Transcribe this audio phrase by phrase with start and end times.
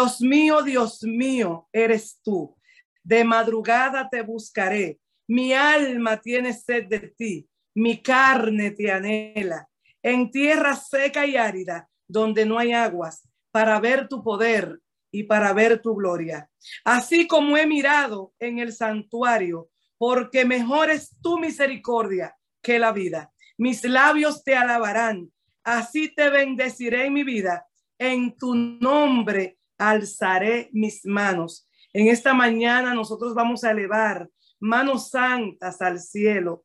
[0.00, 2.56] Dios mío, Dios mío, eres tú.
[3.04, 4.98] De madrugada te buscaré.
[5.28, 7.46] Mi alma tiene sed de ti.
[7.74, 9.68] Mi carne te anhela.
[10.02, 14.80] En tierra seca y árida, donde no hay aguas, para ver tu poder
[15.12, 16.48] y para ver tu gloria.
[16.82, 23.34] Así como he mirado en el santuario, porque mejor es tu misericordia que la vida.
[23.58, 25.30] Mis labios te alabarán.
[25.62, 27.66] Así te bendeciré en mi vida.
[27.98, 31.66] En tu nombre alzaré mis manos.
[31.94, 34.28] En esta mañana nosotros vamos a elevar
[34.60, 36.64] manos santas al cielo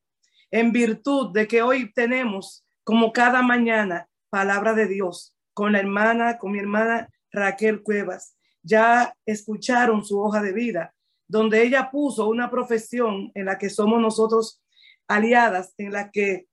[0.52, 6.38] en virtud de que hoy tenemos, como cada mañana, palabra de Dios con la hermana,
[6.38, 8.38] con mi hermana Raquel Cuevas.
[8.62, 10.94] Ya escucharon su hoja de vida,
[11.28, 14.62] donde ella puso una profesión en la que somos nosotros
[15.08, 16.48] aliadas, en la que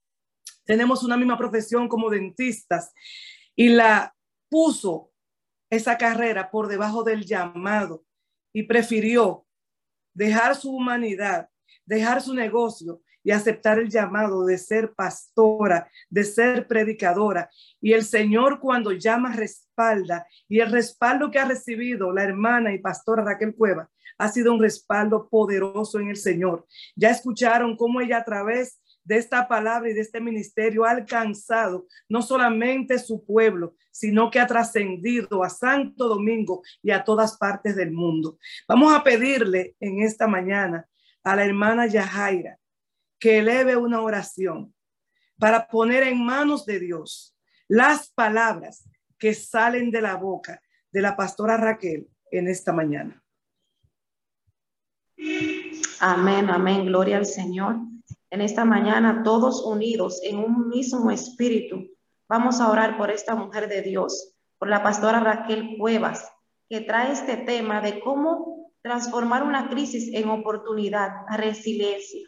[0.65, 2.93] tenemos una misma profesión como dentistas,
[3.57, 4.15] y la
[4.49, 5.12] puso
[5.73, 8.05] esa carrera por debajo del llamado
[8.53, 9.47] y prefirió
[10.13, 11.49] dejar su humanidad,
[11.87, 17.49] dejar su negocio y aceptar el llamado de ser pastora, de ser predicadora.
[17.81, 22.79] Y el Señor cuando llama respalda y el respaldo que ha recibido la hermana y
[22.79, 26.67] pastora Raquel Cueva ha sido un respaldo poderoso en el Señor.
[26.95, 31.87] Ya escucharon cómo ella a través de esta palabra y de este ministerio ha alcanzado
[32.09, 37.77] no solamente su pueblo, sino que ha trascendido a Santo Domingo y a todas partes
[37.77, 38.39] del mundo.
[38.69, 40.89] Vamos a pedirle en esta mañana
[41.25, 42.59] a la hermana Yajaira
[43.19, 44.75] que eleve una oración
[45.39, 47.37] para poner en manos de Dios
[47.69, 53.23] las palabras que salen de la boca de la pastora Raquel en esta mañana.
[56.01, 57.92] Amén, amén, gloria al Señor
[58.33, 61.87] en esta mañana, todos unidos en un mismo espíritu.
[62.31, 66.33] Vamos a orar por esta mujer de Dios, por la pastora Raquel Cuevas,
[66.67, 72.27] que trae este tema de cómo transformar una crisis en oportunidad, resiliencia.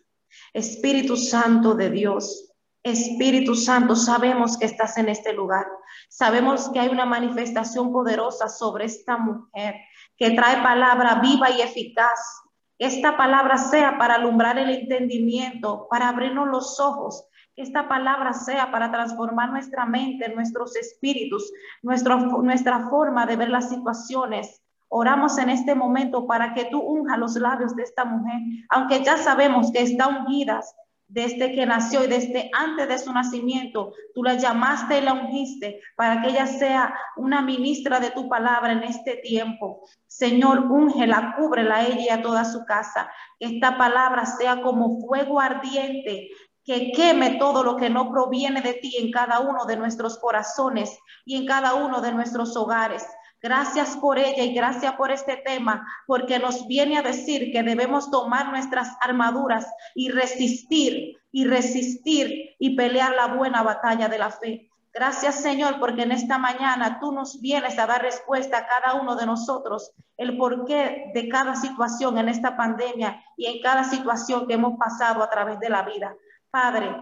[0.53, 5.67] Espíritu Santo de Dios, Espíritu Santo, sabemos que estás en este lugar.
[6.11, 9.77] Sabemos que hay una manifestación poderosa sobre esta mujer
[10.19, 12.44] que trae palabra viva y eficaz
[12.87, 17.27] esta palabra sea para alumbrar el entendimiento, para abrirnos los ojos.
[17.57, 21.53] esta palabra sea para transformar nuestra mente, nuestros espíritus,
[21.83, 24.61] nuestra forma de ver las situaciones.
[24.89, 28.41] Oramos en este momento para que tú unja los labios de esta mujer,
[28.71, 30.75] aunque ya sabemos que está ungidas,
[31.15, 35.81] desde que nació y desde antes de su nacimiento, tú la llamaste y la ungiste
[35.97, 39.89] para que ella sea una ministra de tu palabra en este tiempo.
[40.09, 43.09] Señor, úngela, cúbrela a ella y a toda su casa.
[43.39, 46.31] Que esta palabra sea como fuego ardiente
[46.65, 50.99] que queme todo lo que no proviene de ti en cada uno de nuestros corazones
[51.25, 53.07] y en cada uno de nuestros hogares.
[53.45, 58.11] Gracias por ella y gracias por este tema, porque nos viene a decir que debemos
[58.11, 64.71] tomar nuestras armaduras y resistir y resistir y pelear la buena batalla de la fe.
[64.95, 69.15] Gracias Señor, porque en esta mañana tú nos vienes a dar respuesta a cada uno
[69.15, 74.55] de nosotros, el porqué de cada situación en esta pandemia y en cada situación que
[74.55, 76.17] hemos pasado a través de la vida.
[76.51, 76.97] Padre,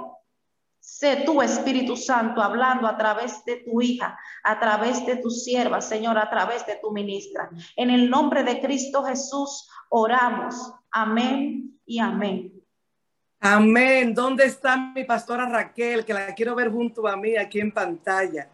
[0.82, 5.80] Sé tu Espíritu Santo hablando a través de tu hija, a través de tu sierva,
[5.80, 7.48] Señor, a través de tu ministra.
[7.76, 10.74] En el nombre de Cristo Jesús oramos.
[10.90, 12.52] Amén y amén.
[13.38, 14.12] Amén.
[14.12, 16.04] ¿Dónde está mi pastora Raquel?
[16.04, 18.50] Que la quiero ver junto a mí aquí en pantalla.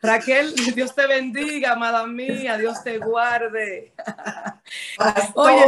[0.00, 3.94] Raquel, Dios te bendiga, amada mía, Dios te guarde.
[5.36, 5.62] Oye,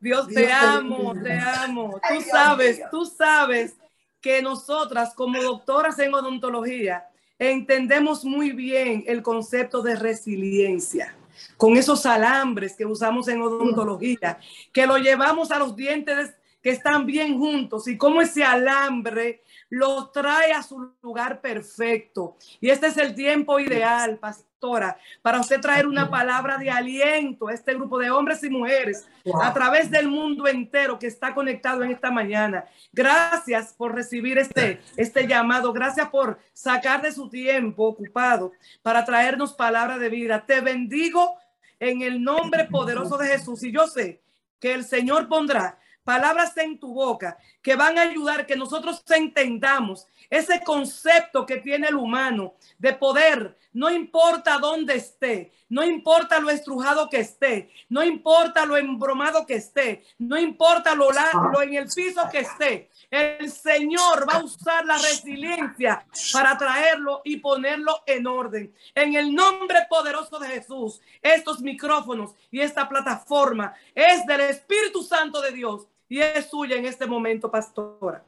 [0.00, 2.00] Dios, te, amo, te amo.
[2.08, 3.76] Tú sabes, tú sabes
[4.26, 7.06] que nosotras como doctoras en odontología
[7.38, 11.16] entendemos muy bien el concepto de resiliencia
[11.56, 14.40] con esos alambres que usamos en odontología,
[14.72, 20.08] que lo llevamos a los dientes que están bien juntos y cómo ese alambre lo
[20.08, 22.36] trae a su lugar perfecto.
[22.60, 24.18] Y este es el tiempo ideal,
[24.56, 29.06] pastora, para usted traer una palabra de aliento a este grupo de hombres y mujeres
[29.42, 32.64] a través del mundo entero que está conectado en esta mañana.
[32.92, 35.72] Gracias por recibir este, este llamado.
[35.72, 40.44] Gracias por sacar de su tiempo ocupado para traernos palabra de vida.
[40.46, 41.36] Te bendigo
[41.78, 43.62] en el nombre poderoso de Jesús.
[43.62, 44.22] Y yo sé
[44.58, 50.06] que el Señor pondrá palabras en tu boca que van a ayudar que nosotros entendamos
[50.30, 56.48] ese concepto que tiene el humano de poder no importa dónde esté, no importa lo
[56.48, 61.10] estrujado que esté, no importa lo embromado que esté, no importa lo,
[61.52, 67.20] lo en el piso que esté, el Señor va a usar la resiliencia para traerlo
[67.22, 68.74] y ponerlo en orden.
[68.94, 75.42] En el nombre poderoso de Jesús, estos micrófonos y esta plataforma es del Espíritu Santo
[75.42, 78.24] de Dios y es suya en este momento, pastora.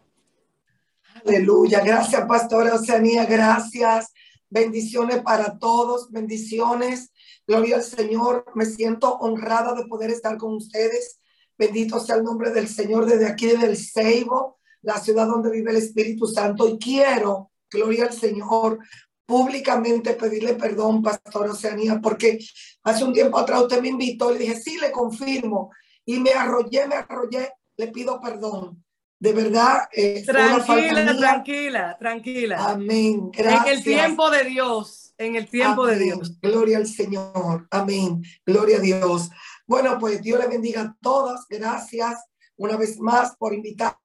[1.25, 1.81] Aleluya.
[1.81, 3.25] Gracias, pastora Oceanía.
[3.25, 4.13] Gracias.
[4.51, 6.11] Bendiciones para todos.
[6.11, 7.13] Bendiciones.
[7.47, 8.45] Gloria al Señor.
[8.55, 11.21] Me siento honrada de poder estar con ustedes.
[11.57, 15.73] Bendito sea el nombre del Señor desde aquí, desde el Seibo, la ciudad donde vive
[15.73, 16.69] el Espíritu Santo.
[16.69, 18.79] Y quiero, gloria al Señor,
[19.27, 22.39] públicamente pedirle perdón, Pastor Oceanía, porque
[22.85, 25.73] hace un tiempo atrás usted me invitó, le dije, sí, le confirmo.
[26.05, 28.85] Y me arrollé, me arrollé, le pido perdón.
[29.21, 29.89] De verdad.
[29.93, 32.71] Eh, tranquila, tranquila, tranquila.
[32.71, 33.31] Amén.
[33.33, 33.67] Gracias.
[33.67, 36.41] En el tiempo de Dios, en el tiempo de Dios.
[36.41, 37.67] Gloria al Señor.
[37.71, 38.23] Amén.
[38.47, 39.31] Gloria a Dios.
[39.67, 41.47] Bueno, pues Dios le bendiga a todas.
[41.49, 42.25] Gracias
[42.57, 43.97] una vez más por invitarme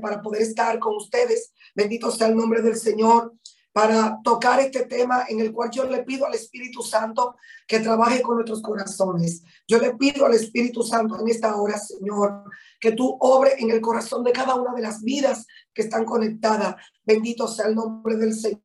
[0.00, 1.52] para poder estar con ustedes.
[1.74, 3.32] Bendito sea el nombre del Señor
[3.74, 7.34] para tocar este tema en el cual yo le pido al Espíritu Santo
[7.66, 9.42] que trabaje con nuestros corazones.
[9.66, 12.44] Yo le pido al Espíritu Santo en esta hora, Señor,
[12.78, 16.76] que tú obre en el corazón de cada una de las vidas que están conectadas.
[17.04, 18.62] Bendito sea el nombre del Señor.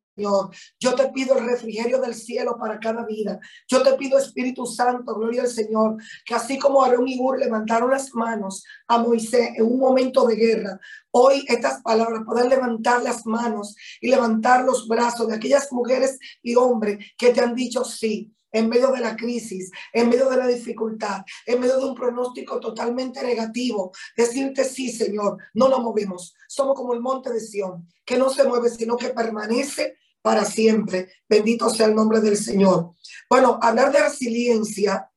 [0.78, 3.38] Yo te pido el refrigerio del cielo para cada vida.
[3.68, 7.90] Yo te pido, Espíritu Santo, gloria al Señor, que así como Aarón y Ur levantaron
[7.90, 10.80] las manos a Moisés en un momento de guerra,
[11.10, 16.54] hoy estas palabras puedan levantar las manos y levantar los brazos de aquellas mujeres y
[16.54, 20.46] hombres que te han dicho sí en medio de la crisis, en medio de la
[20.46, 26.34] dificultad, en medio de un pronóstico totalmente negativo, decirte sí, Señor, no nos movemos.
[26.48, 31.12] Somos como el monte de Sión, que no se mueve, sino que permanece para siempre.
[31.28, 32.94] Bendito sea el nombre del Señor.
[33.28, 35.10] Bueno, hablar de resiliencia,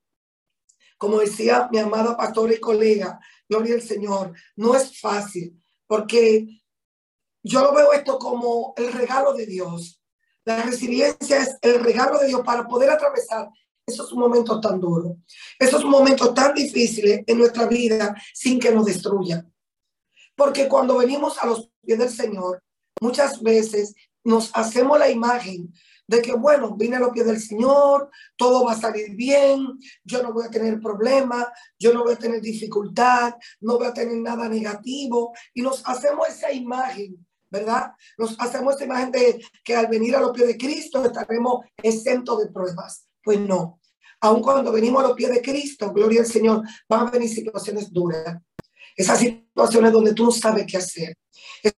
[0.98, 3.20] como decía mi amada pastora y colega,
[3.50, 6.48] gloria al Señor, no es fácil, porque
[7.44, 10.02] yo lo veo esto como el regalo de Dios.
[10.46, 13.50] La resiliencia es el regalo de Dios para poder atravesar
[13.86, 15.18] esos momentos tan duros,
[15.60, 19.54] esos momentos tan difíciles en nuestra vida sin que nos destruyan.
[20.36, 22.64] Porque cuando venimos a los pies del Señor,
[23.02, 25.74] muchas veces nos hacemos la imagen
[26.08, 30.22] de que, bueno, vine a los pies del Señor, todo va a salir bien, yo
[30.22, 31.48] no voy a tener problemas,
[31.80, 36.28] yo no voy a tener dificultad, no voy a tener nada negativo, y nos hacemos
[36.28, 37.94] esa imagen, ¿verdad?
[38.18, 42.40] Nos hacemos esa imagen de que al venir a los pies de Cristo estaremos exentos
[42.40, 43.08] de pruebas.
[43.24, 43.80] Pues no,
[44.20, 47.92] aun cuando venimos a los pies de Cristo, gloria al Señor, van a venir situaciones
[47.92, 48.38] duras.
[48.96, 51.16] Esas situaciones donde tú no sabes qué hacer.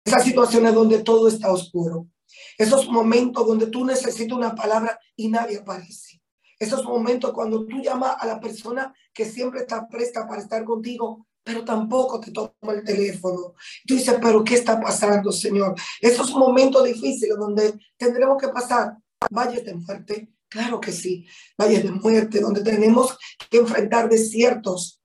[0.04, 2.08] Esas situaciones donde todo está oscuro.
[2.58, 6.22] Esos momentos donde tú necesitas una palabra y nadie aparece.
[6.58, 11.28] Esos momentos cuando tú llamas a la persona que siempre está presta para estar contigo,
[11.44, 13.54] pero tampoco te toma el teléfono.
[13.86, 15.76] Tú dices, pero ¿qué está pasando, Señor?
[16.02, 18.98] Esos momentos difíciles donde tendremos que pasar
[19.30, 20.32] valles de muerte.
[20.48, 23.18] Claro que sí, valles de muerte, donde tenemos
[23.50, 25.02] que enfrentar desiertos,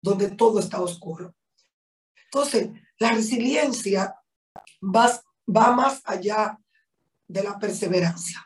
[0.00, 1.34] donde todo está oscuro.
[2.26, 4.14] Entonces, la resiliencia
[4.82, 6.58] va, va más allá
[7.28, 8.44] de la perseverancia.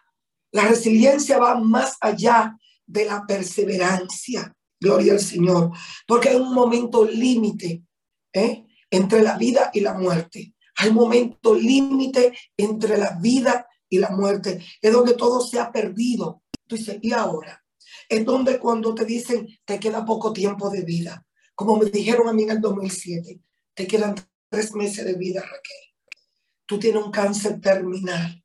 [0.50, 4.54] La resiliencia va más allá de la perseverancia.
[4.78, 5.70] Gloria al Señor.
[6.06, 7.84] Porque hay un momento límite
[8.32, 8.66] ¿eh?
[8.90, 10.54] entre la vida y la muerte.
[10.76, 14.62] Hay un momento límite entre la vida y la muerte.
[14.80, 16.42] Es donde todo se ha perdido.
[16.66, 17.64] Tú dices, ¿y ahora?
[18.08, 21.24] Es donde cuando te dicen, te queda poco tiempo de vida.
[21.54, 23.40] Como me dijeron a mí en el 2007,
[23.74, 24.16] te quedan
[24.48, 26.20] tres meses de vida, Raquel.
[26.66, 28.41] Tú tienes un cáncer terminal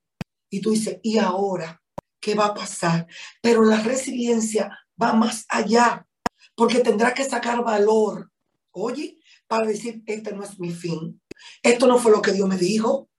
[0.50, 1.82] y tú dices, ¿y ahora
[2.20, 3.08] qué va a pasar?
[3.42, 6.08] Pero la resiliencia va más allá,
[6.56, 8.32] porque tendrá que sacar valor,
[8.72, 11.22] oye, para decir, este no es mi fin.
[11.62, 13.10] Esto no fue lo que Dios me dijo.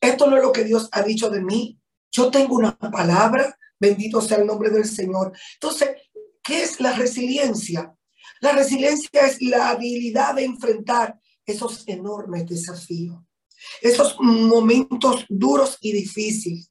[0.00, 1.78] Esto no es lo que Dios ha dicho de mí.
[2.10, 5.32] Yo tengo una palabra, bendito sea el nombre del Señor.
[5.54, 5.90] Entonces,
[6.42, 7.94] ¿qué es la resiliencia?
[8.40, 13.18] La resiliencia es la habilidad de enfrentar esos enormes desafíos,
[13.80, 16.70] esos momentos duros y difíciles.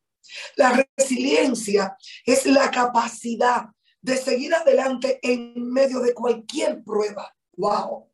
[0.56, 3.66] La resiliencia es la capacidad
[4.02, 7.36] de seguir adelante en medio de cualquier prueba.
[7.58, 8.12] Wow.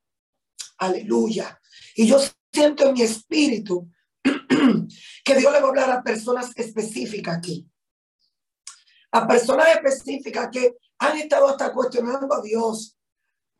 [0.77, 1.59] Aleluya.
[1.95, 2.17] Y yo
[2.51, 3.89] siento en mi espíritu
[4.23, 7.67] que Dios le va a hablar a personas específicas aquí.
[9.11, 12.97] A personas específicas que han estado hasta cuestionando a Dios,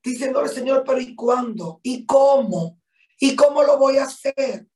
[0.04, 1.80] diciéndole, Señor, pero ¿y cuándo?
[1.84, 2.80] ¿Y cómo?
[3.20, 4.68] ¿Y cómo lo voy a hacer?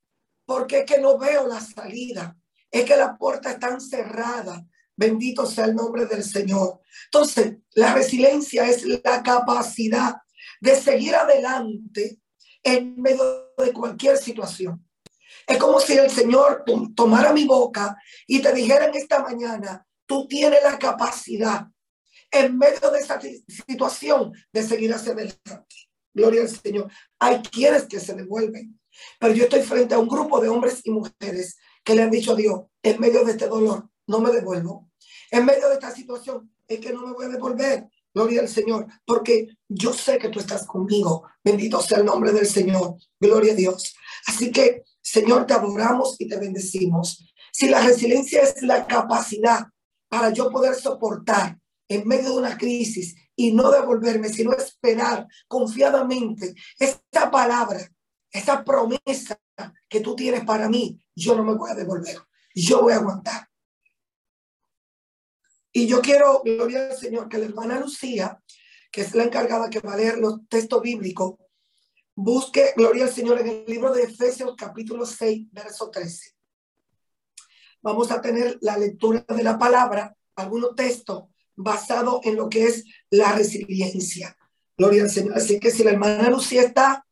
[0.46, 2.38] Porque es que no veo la salida
[2.80, 4.62] es que las puertas están cerradas.
[4.98, 6.82] Bendito sea el nombre del Señor.
[7.06, 10.16] Entonces, la resiliencia es la capacidad
[10.60, 12.20] de seguir adelante
[12.64, 14.86] en medio de cualquier situación.
[15.48, 16.64] Es como si el Señor
[16.96, 17.96] tomara mi boca
[18.28, 21.68] y te dijera en esta mañana, tú tienes la capacidad
[22.32, 25.76] en medio de esa situación de seguir hacia adelante.
[26.14, 26.92] Gloria al Señor.
[27.20, 28.80] Hay quienes que se devuelven,
[29.20, 32.34] pero yo estoy frente a un grupo de hombres y mujeres que le han dicho
[32.34, 34.90] a Dios, en medio de este dolor, no me devuelvo.
[35.32, 37.88] En medio de esta situación, es que no me voy a devolver.
[38.14, 41.24] Gloria al Señor, porque yo sé que tú estás conmigo.
[41.44, 42.96] Bendito sea el nombre del Señor.
[43.20, 43.94] Gloria a Dios.
[44.26, 47.32] Así que, Señor, te adoramos y te bendecimos.
[47.52, 49.66] Si la resiliencia es la capacidad
[50.10, 56.56] para yo poder soportar en medio de una crisis y no devolverme, sino esperar confiadamente
[56.80, 57.92] esta palabra,
[58.32, 59.38] esa promesa
[59.88, 62.18] que tú tienes para mí, yo no me voy a devolver.
[62.54, 63.50] Yo voy a aguantar.
[65.72, 68.42] Y yo quiero, gloria al Señor, que la hermana Lucía,
[68.92, 71.36] que es la encargada que va a leer los textos bíblicos,
[72.16, 76.32] busque, gloria al Señor, en el libro de Efesios capítulo 6, verso 13.
[77.82, 82.86] Vamos a tener la lectura de la palabra, algunos textos basados en lo que es
[83.10, 84.38] la resiliencia.
[84.78, 85.38] Gloria al Señor.
[85.38, 87.06] Así que si la hermana Lucía está,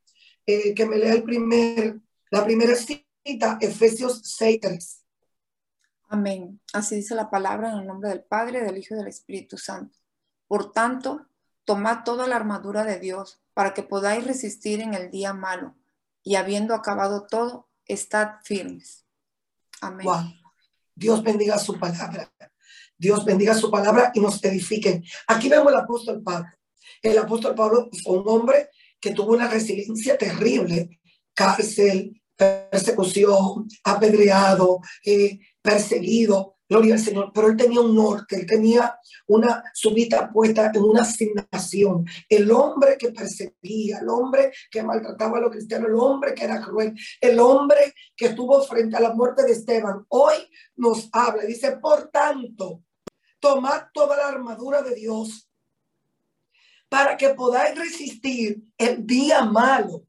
[0.46, 2.00] eh, que me lea el primer,
[2.34, 4.98] la primera cita, Efesios 6, 13.
[6.10, 6.60] Amén.
[6.74, 10.00] Así dice la palabra en el nombre del Padre, del Hijo y del Espíritu Santo.
[10.48, 11.28] Por tanto,
[11.64, 15.76] tomad toda la armadura de Dios para que podáis resistir en el día malo
[16.24, 19.06] y habiendo acabado todo, estad firmes.
[19.80, 20.08] Amén.
[20.96, 22.34] Dios bendiga su palabra.
[22.98, 25.04] Dios bendiga su palabra y nos edifiquen.
[25.28, 26.50] Aquí vemos el apóstol Pablo.
[27.00, 31.00] El apóstol Pablo fue un hombre que tuvo una resiliencia terrible,
[31.36, 32.23] cárcel,
[32.70, 38.98] persecución, apedreado, eh, perseguido, gloria al Señor, pero él tenía un norte, él tenía
[39.28, 42.06] una subida puesta en una asignación.
[42.28, 46.62] El hombre que perseguía, el hombre que maltrataba a los cristianos, el hombre que era
[46.62, 50.34] cruel, el hombre que estuvo frente a la muerte de Esteban, hoy
[50.76, 52.84] nos habla, dice, por tanto,
[53.40, 55.50] tomad toda la armadura de Dios
[56.90, 60.06] para que podáis resistir el día malo.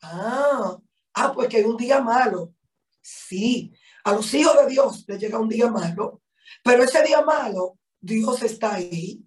[0.00, 0.78] Ah,
[1.16, 2.54] ah, pues que hay un día malo.
[3.02, 3.72] Sí,
[4.04, 6.22] a los hijos de Dios les llega un día malo,
[6.62, 9.22] pero ese día malo, Dios está ahí.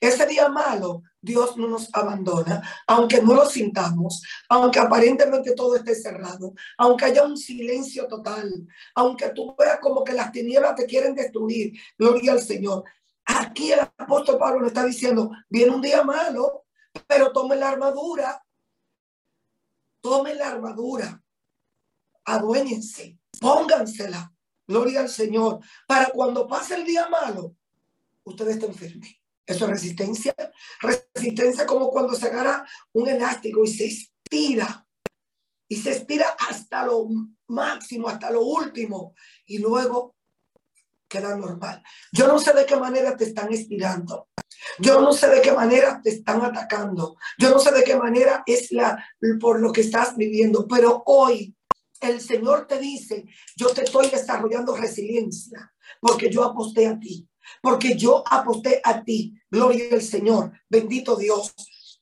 [0.00, 5.94] Ese día malo, Dios no nos abandona, aunque no lo sintamos, aunque aparentemente todo esté
[5.94, 8.50] cerrado, aunque haya un silencio total,
[8.94, 11.72] aunque tú veas como que las tinieblas te quieren destruir.
[11.98, 12.84] Gloria al Señor.
[13.24, 16.66] Aquí el apóstol Pablo le está diciendo, viene un día malo,
[17.06, 18.44] pero tome la armadura.
[20.00, 21.23] Tome la armadura.
[22.24, 24.32] Aduéñense Póngansela,
[24.66, 27.56] gloria al Señor, para cuando pase el día malo,
[28.24, 29.16] ustedes estén firmes.
[29.46, 30.34] Eso es resistencia.
[30.80, 34.86] Resistencia como cuando se agarra un elástico y se estira.
[35.68, 37.08] Y se estira hasta lo
[37.48, 39.14] máximo, hasta lo último.
[39.46, 40.14] Y luego
[41.08, 41.82] queda normal.
[42.12, 44.28] Yo no sé de qué manera te están estirando.
[44.78, 47.16] Yo no sé de qué manera te están atacando.
[47.38, 49.04] Yo no sé de qué manera es la
[49.38, 50.66] por lo que estás viviendo.
[50.66, 51.54] Pero hoy
[52.08, 53.24] el Señor te dice,
[53.56, 57.28] yo te estoy desarrollando resiliencia porque yo aposté a ti,
[57.62, 59.34] porque yo aposté a ti.
[59.50, 61.54] Gloria al Señor, bendito Dios.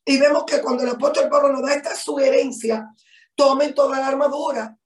[0.05, 2.89] Y vemos que cuando el apóstol Pablo nos da esta sugerencia,
[3.35, 4.77] tomen toda la armadura.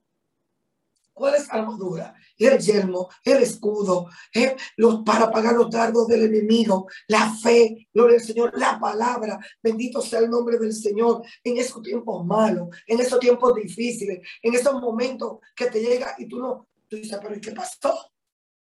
[1.17, 2.15] ¿Cuál es la armadura?
[2.37, 4.55] el yelmo, el escudo, ¿eh?
[4.77, 10.03] los, para pagar los dardos del enemigo, la fe, gloria al Señor, la palabra, bendito
[10.03, 14.75] sea el nombre del Señor en esos tiempos malos, en esos tiempos difíciles, en esos
[14.75, 18.13] momentos que te llega y tú no, dices, pero ¿qué pasó?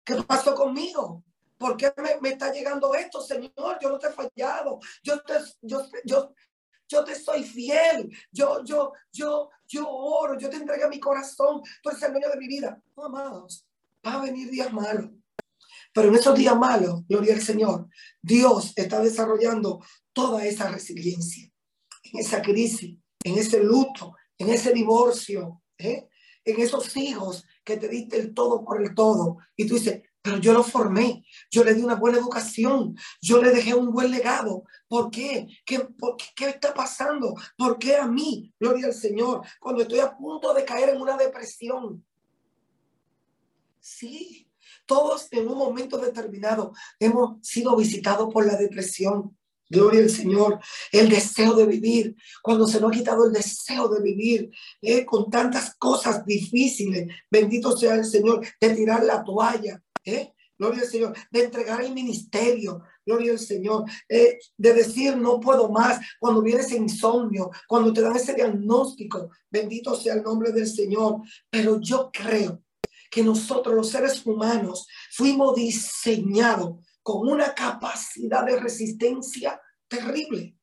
[0.03, 1.23] ¿Qué pasó conmigo?
[1.57, 3.77] ¿Por qué me, me, está llegando esto, Señor?
[3.81, 4.79] Yo no te he fallado.
[5.01, 6.33] Yo, te, yo, yo,
[6.91, 11.89] yo te soy fiel, yo, yo, yo, yo oro, yo te entrego mi corazón, tú
[11.89, 12.81] eres el dueño de mi vida.
[12.97, 13.65] Amados,
[14.05, 15.09] va a venir días malos.
[15.93, 17.87] Pero en esos días malos, gloria al Señor,
[18.21, 19.83] Dios está desarrollando
[20.13, 21.49] toda esa resiliencia,
[22.03, 26.09] en esa crisis, en ese luto, en ese divorcio, ¿eh?
[26.43, 29.37] en esos hijos que te diste el todo por el todo.
[29.55, 33.51] Y tú dices, pero yo lo formé, yo le di una buena educación, yo le
[33.51, 34.63] dejé un buen legado.
[34.87, 35.47] ¿Por qué?
[35.65, 35.87] ¿Qué,
[36.47, 37.33] está pasando?
[37.57, 41.17] ¿Por qué a mí, gloria al Señor, cuando estoy a punto de caer en una
[41.17, 42.05] depresión?
[43.79, 44.47] Sí,
[44.85, 49.35] todos en un momento determinado hemos sido visitados por la depresión.
[49.69, 50.59] Gloria al Señor,
[50.91, 54.51] el deseo de vivir, cuando se nos ha quitado el deseo de vivir
[54.81, 60.33] eh, con tantas cosas difíciles, bendito sea el Señor, de tirar la toalla, ¿Eh?
[60.61, 65.69] gloria al Señor, de entregar el ministerio, gloria al Señor, eh, de decir no puedo
[65.69, 70.67] más, cuando viene ese insomnio, cuando te dan ese diagnóstico, bendito sea el nombre del
[70.67, 71.21] Señor.
[71.49, 72.63] Pero yo creo
[73.09, 80.55] que nosotros los seres humanos fuimos diseñados con una capacidad de resistencia terrible.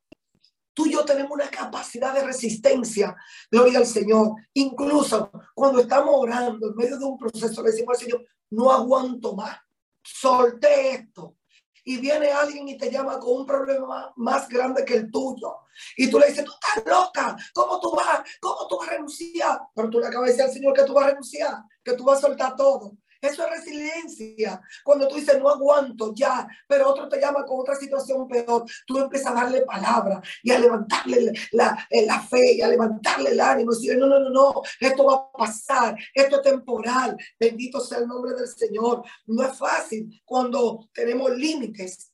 [0.79, 3.17] Tú y yo tenemos una capacidad de resistencia,
[3.51, 4.37] gloria al Señor.
[4.55, 9.35] Incluso cuando estamos orando en medio de un proceso, le decimos al Señor, no aguanto
[9.35, 9.59] más,
[10.05, 11.35] solté esto.
[11.83, 15.53] Y viene alguien y te llama con un problema más grande que el tuyo.
[15.97, 18.21] Y tú le dices, tú estás loca, ¿cómo tú vas?
[18.41, 19.59] ¿Cómo tú vas a renunciar?
[19.75, 22.05] Pero tú le acabas de decir al Señor que tú vas a renunciar, que tú
[22.05, 22.97] vas a soltar todo.
[23.21, 24.61] Eso es resiliencia.
[24.85, 28.99] Cuando tú dices, no aguanto ya, pero otro te llama con otra situación peor, tú
[28.99, 33.41] empiezas a darle palabra y a levantarle la, eh, la fe y a levantarle el
[33.41, 33.73] ánimo.
[33.73, 37.17] Y decir, no, no, no, no, esto va a pasar, esto es temporal.
[37.39, 39.03] Bendito sea el nombre del Señor.
[39.27, 42.13] No es fácil cuando tenemos límites.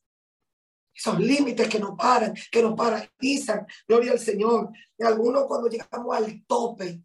[0.95, 3.67] Esos límites que nos paran, que nos paralizan.
[3.87, 4.71] Gloria al Señor.
[4.97, 7.03] Y algunos cuando llegamos al tope,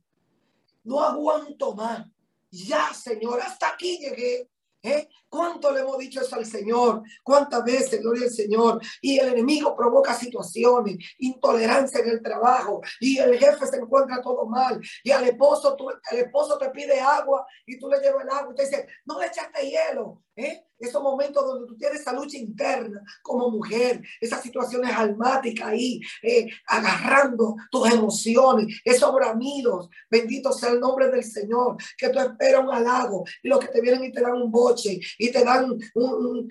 [0.83, 2.05] no aguanto más
[2.51, 4.49] ya, Señor, hasta aquí llegué.
[4.81, 5.09] ¿Eh?
[5.27, 7.03] ¿Cuánto le hemos dicho eso al Señor?
[7.21, 8.81] ¿Cuántas veces, gloria al Señor?
[9.01, 14.45] Y el enemigo provoca situaciones, intolerancia en el trabajo, y el jefe se encuentra todo
[14.45, 15.75] mal, y al esposo,
[16.11, 19.19] el esposo te pide agua y tú le llevas el agua y te dice, no
[19.19, 20.23] le echaste hielo.
[20.39, 20.63] ¿Eh?
[20.79, 26.47] Esos momentos donde tú tienes esa lucha interna como mujer, esas situaciones almáticas ahí, eh,
[26.65, 32.71] agarrando tus emociones, esos bramidos, bendito sea el nombre del Señor, que tú esperas un
[32.71, 36.49] halago y los que te vienen y te dan un boche y te dan un,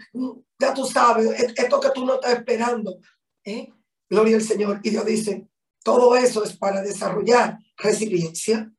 [0.61, 2.99] ya tú sabes, esto que tú no estás esperando.
[3.43, 3.73] ¿eh?
[4.11, 4.81] Gloria al Señor.
[4.83, 5.49] Y Dios dice,
[5.83, 8.71] todo eso es para desarrollar resiliencia,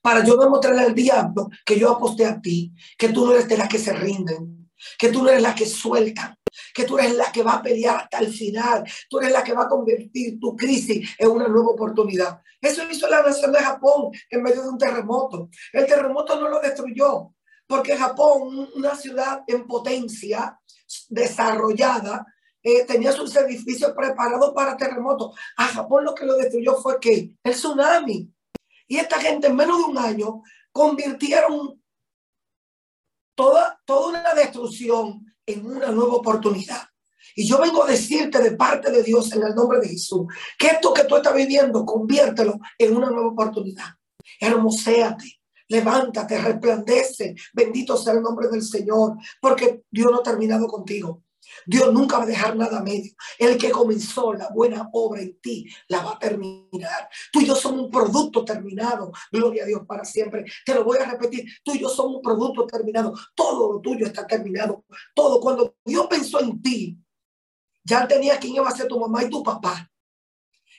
[0.00, 3.56] para yo demostrarle al diablo que yo aposté a ti, que tú no eres de
[3.56, 6.38] las que se rinden, que tú no eres la que suelta,
[6.74, 9.52] que tú eres la que va a pelear hasta el final, tú eres la que
[9.52, 12.40] va a convertir tu crisis en una nueva oportunidad.
[12.60, 15.48] Eso hizo la nación de Japón en medio de un terremoto.
[15.72, 17.34] El terremoto no lo destruyó,
[17.66, 20.58] porque Japón, una ciudad en potencia,
[21.08, 22.26] desarrollada,
[22.62, 25.34] eh, tenía sus edificios preparados para terremotos.
[25.56, 28.30] A Japón lo que lo destruyó fue que el tsunami.
[28.90, 31.80] Y esta gente en menos de un año convirtieron
[33.36, 36.82] toda, toda una destrucción en una nueva oportunidad.
[37.36, 40.26] Y yo vengo a decirte de parte de Dios en el nombre de Jesús,
[40.58, 43.86] que esto que tú estás viviendo, conviértelo en una nueva oportunidad.
[44.40, 47.36] Hermoséate, levántate, resplandece.
[47.52, 51.22] Bendito sea el nombre del Señor, porque Dios no ha terminado contigo.
[51.66, 53.12] Dios nunca va a dejar nada medio.
[53.38, 57.08] El que comenzó la buena obra en ti la va a terminar.
[57.32, 59.12] Tú y yo somos un producto terminado.
[59.30, 60.44] Gloria a Dios para siempre.
[60.64, 61.46] Te lo voy a repetir.
[61.64, 63.14] Tú y yo somos un producto terminado.
[63.34, 64.84] Todo lo tuyo está terminado.
[65.14, 65.40] Todo.
[65.40, 66.98] Cuando Dios pensó en ti,
[67.84, 69.90] ya tenía quién iba a ser tu mamá y tu papá.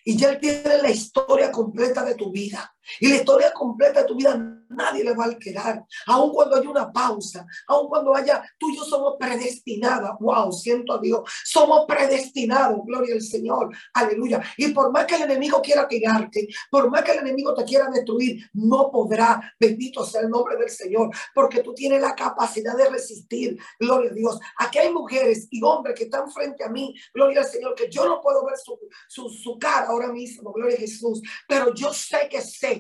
[0.04, 2.76] Y ya él tiene la historia completa de tu vida.
[3.00, 5.86] Y la historia completa de tu vida nadie le va a alterar.
[6.08, 10.12] Aun cuando haya una pausa, aun cuando haya, tú y yo somos predestinadas.
[10.20, 11.22] Wow, siento a Dios.
[11.46, 12.80] Somos predestinados.
[12.86, 13.76] Gloria al Señor.
[13.94, 14.42] Aleluya.
[14.58, 17.90] Y por más que el enemigo quiera tirarte, por más que el enemigo te quiera
[17.90, 19.54] destruir, no podrá.
[19.60, 21.10] Bendito sea el nombre del Señor.
[21.34, 23.58] Porque tú tienes la capacidad de resistir.
[23.80, 24.40] Gloria a Dios.
[24.58, 26.96] Aquí hay mujeres y hombres que están frente a mí.
[27.14, 27.76] Gloria al Señor.
[27.76, 30.52] Que yo no puedo ver su, su, su cara ahora mismo.
[30.54, 31.22] Gloria a Jesús.
[31.48, 32.71] Pero yo sé que sé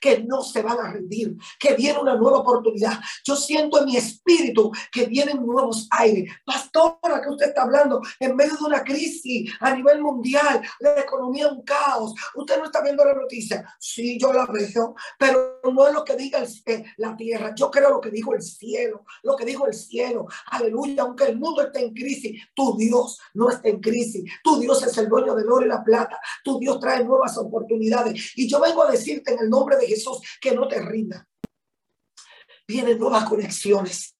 [0.00, 2.98] que no se van a rendir, que viene una nueva oportunidad.
[3.24, 6.32] Yo siento en mi espíritu que vienen nuevos aires.
[6.44, 11.48] Pastora, que usted está hablando en medio de una crisis a nivel mundial, la economía
[11.48, 12.14] un caos.
[12.34, 13.64] Usted no está viendo la noticia.
[13.78, 17.54] Sí, yo la veo, pero no es lo que diga eh, la tierra.
[17.54, 20.26] Yo creo lo que dijo el cielo, lo que dijo el cielo.
[20.46, 24.30] Aleluya, aunque el mundo esté en crisis, tu Dios no está en crisis.
[24.42, 26.18] Tu Dios es el dueño del oro y la plata.
[26.44, 28.21] Tu Dios trae nuevas oportunidades.
[28.36, 31.26] Y yo vengo a decirte en el nombre de Jesús que no te rinda.
[32.66, 34.16] Vienen nuevas conexiones.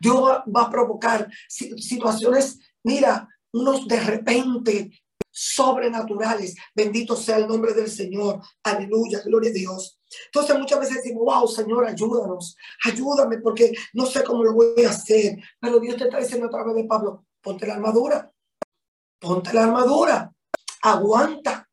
[0.00, 4.90] Dios va, a provocar situaciones, mira, unos de repente
[5.30, 6.54] sobrenaturales.
[6.74, 8.40] Bendito sea el nombre del Señor.
[8.62, 10.00] Aleluya, gloria a Dios.
[10.26, 14.90] Entonces muchas veces decimos, wow, Señor, ayúdanos, ayúdame porque no sé cómo lo voy a
[14.90, 15.36] hacer.
[15.60, 18.32] Pero Dios te está diciendo a través de Pablo, ponte la armadura,
[19.18, 20.32] ponte la armadura,
[20.82, 21.68] aguanta.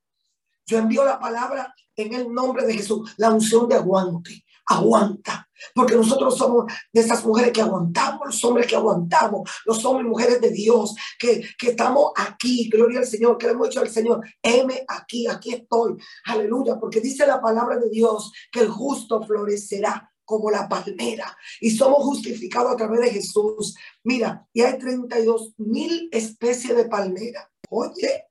[0.71, 4.45] Yo envío la palabra en el nombre de Jesús, la unción de aguante.
[4.65, 10.05] Aguanta, porque nosotros somos de esas mujeres que aguantamos, los hombres que aguantamos, los hombres
[10.05, 13.81] y mujeres de Dios, que, que estamos aquí, gloria al Señor, que le hemos dicho
[13.81, 18.69] al Señor, heme aquí, aquí estoy, aleluya, porque dice la palabra de Dios que el
[18.69, 23.75] justo florecerá como la palmera y somos justificados a través de Jesús.
[24.05, 27.51] Mira, y hay 32 mil especies de palmera.
[27.69, 28.30] Oye,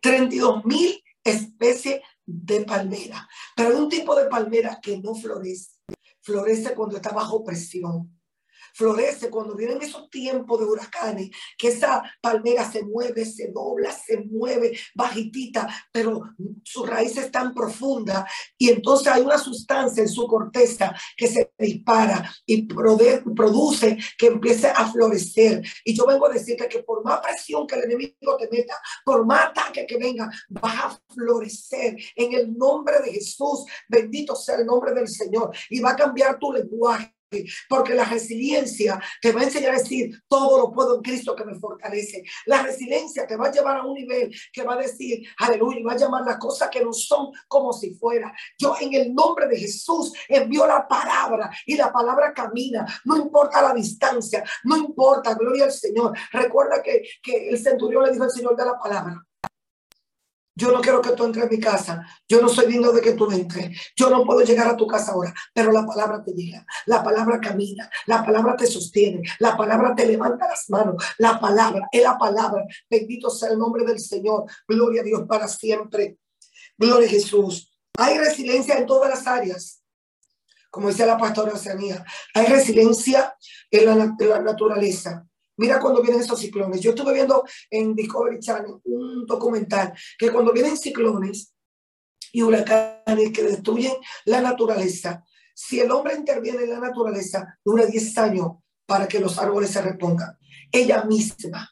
[0.00, 3.28] 32 mil especies de palmera.
[3.56, 5.72] Pero un tipo de palmera que no florece.
[6.22, 8.19] Florece cuando está bajo presión
[8.80, 14.24] florece cuando vienen esos tiempos de huracanes, que esa palmera se mueve, se dobla, se
[14.24, 16.22] mueve bajitita, pero
[16.64, 21.52] su raíz es tan profunda y entonces hay una sustancia en su corteza que se
[21.58, 25.62] dispara y produce que empiece a florecer.
[25.84, 29.26] Y yo vengo a decirte que por más presión que el enemigo te meta, por
[29.26, 33.66] más ataque que venga, vas a florecer en el nombre de Jesús.
[33.86, 37.14] Bendito sea el nombre del Señor y va a cambiar tu lenguaje
[37.68, 41.44] porque la resiliencia te va a enseñar a decir, todo lo puedo en Cristo que
[41.44, 42.22] me fortalece.
[42.46, 45.92] La resiliencia te va a llevar a un nivel que va a decir, aleluya, va
[45.92, 48.32] a llamar las cosas que no son como si fuera.
[48.58, 52.86] Yo en el nombre de Jesús envío la palabra y la palabra camina.
[53.04, 56.16] No importa la distancia, no importa, gloria al Señor.
[56.32, 59.24] Recuerda que, que el centurión le dijo al Señor de la palabra.
[60.60, 62.06] Yo no quiero que tú entres en mi casa.
[62.28, 63.70] Yo no soy digno de que tú entres.
[63.96, 66.66] Yo no puedo llegar a tu casa ahora, pero la palabra te llega.
[66.84, 67.88] La palabra camina.
[68.06, 69.22] La palabra te sostiene.
[69.38, 71.02] La palabra te levanta las manos.
[71.16, 72.66] La palabra es la palabra.
[72.90, 74.44] Bendito sea el nombre del Señor.
[74.68, 76.18] Gloria a Dios para siempre.
[76.76, 77.72] Gloria a Jesús.
[77.96, 79.82] Hay resiliencia en todas las áreas.
[80.70, 83.34] Como decía la pastora Oceanía, hay resiliencia
[83.70, 85.26] en la, en la naturaleza.
[85.60, 86.80] Mira cuando vienen esos ciclones.
[86.80, 91.52] Yo estuve viendo en Discovery Channel un documental que cuando vienen ciclones
[92.32, 93.92] y huracanes que destruyen
[94.24, 95.22] la naturaleza,
[95.54, 98.52] si el hombre interviene en la naturaleza, dura 10 años
[98.86, 100.34] para que los árboles se repongan.
[100.72, 101.70] Ella misma,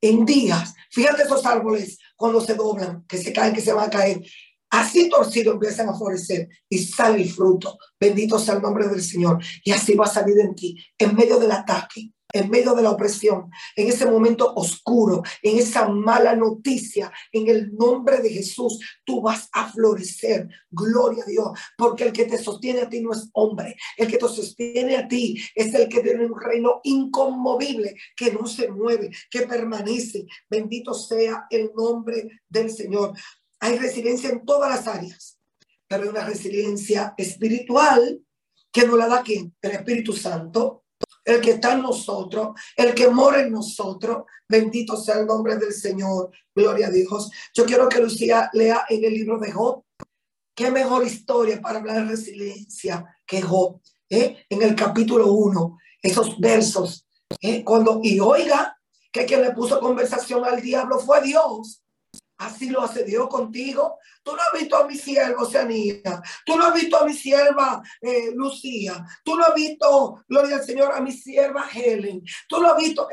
[0.00, 3.90] en días, fíjate esos árboles cuando se doblan, que se caen, que se van a
[3.90, 4.24] caer.
[4.70, 7.76] Así torcido empiezan a florecer y sale el fruto.
[8.00, 9.38] Bendito sea el nombre del Señor.
[9.62, 12.90] Y así va a salir en ti, en medio del ataque, en medio de la
[12.90, 19.22] opresión, en ese momento oscuro, en esa mala noticia, en el nombre de Jesús, tú
[19.22, 20.48] vas a florecer.
[20.70, 24.18] Gloria a Dios, porque el que te sostiene a ti no es hombre, el que
[24.18, 29.10] te sostiene a ti es el que tiene un reino inconmovible, que no se mueve,
[29.30, 30.26] que permanece.
[30.50, 33.14] Bendito sea el nombre del Señor.
[33.60, 35.38] Hay resiliencia en todas las áreas,
[35.86, 38.20] pero hay una resiliencia espiritual
[38.70, 39.54] que no la da quien?
[39.62, 40.84] El Espíritu Santo
[41.28, 44.24] el que está en nosotros, el que mora en nosotros.
[44.48, 46.30] Bendito sea el nombre del Señor.
[46.54, 47.30] Gloria a Dios.
[47.54, 49.84] Yo quiero que Lucía lea en el libro de Job.
[50.54, 53.78] Qué mejor historia para hablar de resiliencia que Job.
[54.08, 54.46] ¿eh?
[54.48, 57.06] En el capítulo 1, esos versos.
[57.42, 57.62] ¿eh?
[57.62, 58.78] Cuando, y oiga,
[59.12, 61.82] que quien le puso conversación al diablo fue Dios.
[62.38, 63.98] Así lo hace Dios contigo.
[64.22, 66.22] Tú no has visto a mi sierva Oceanía.
[66.46, 69.04] Tú no has visto a mi sierva eh, Lucía.
[69.24, 72.22] Tú no has visto, gloria al Señor, a mi sierva Helen.
[72.48, 73.08] Tú no has visto.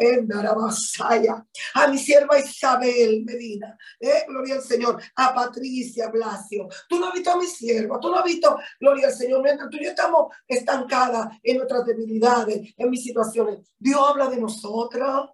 [1.74, 3.76] A mi sierva Isabel Medina.
[4.00, 5.02] Eh, gloria al Señor.
[5.16, 6.68] A Patricia Blasio.
[6.88, 8.00] Tú no has visto a mi sierva.
[8.00, 9.42] Tú no has visto, gloria al Señor.
[9.42, 13.60] Mientras tú y yo estamos estancadas en nuestras debilidades, en mis situaciones.
[13.80, 15.30] Dios habla de nosotras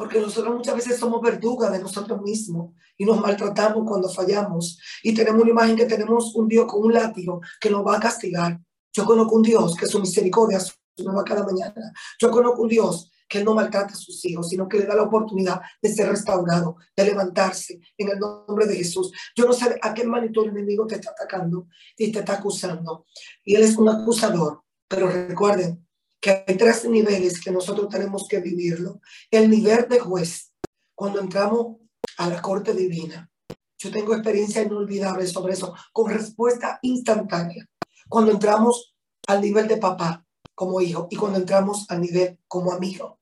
[0.00, 5.12] porque nosotros muchas veces somos verdugas de nosotros mismos y nos maltratamos cuando fallamos y
[5.12, 8.58] tenemos una imagen que tenemos un Dios con un látigo que nos va a castigar.
[8.94, 10.72] Yo conozco un Dios que su misericordia su
[11.04, 11.92] nueva cada mañana.
[12.18, 15.02] Yo conozco un Dios que no maltrata a sus hijos, sino que le da la
[15.02, 19.12] oportunidad de ser restaurado, de levantarse en el nombre de Jesús.
[19.36, 21.66] Yo no sé a qué magnitud el enemigo te está atacando
[21.98, 23.04] y te está acusando.
[23.44, 25.86] Y él es un acusador, pero recuerden,
[26.20, 29.00] que hay tres niveles que nosotros tenemos que vivirlo.
[29.30, 30.52] El nivel de juez,
[30.94, 31.78] cuando entramos
[32.18, 33.30] a la corte divina.
[33.78, 37.66] Yo tengo experiencia inolvidable sobre eso, con respuesta instantánea.
[38.08, 38.94] Cuando entramos
[39.26, 43.18] al nivel de papá como hijo y cuando entramos al nivel como amigo.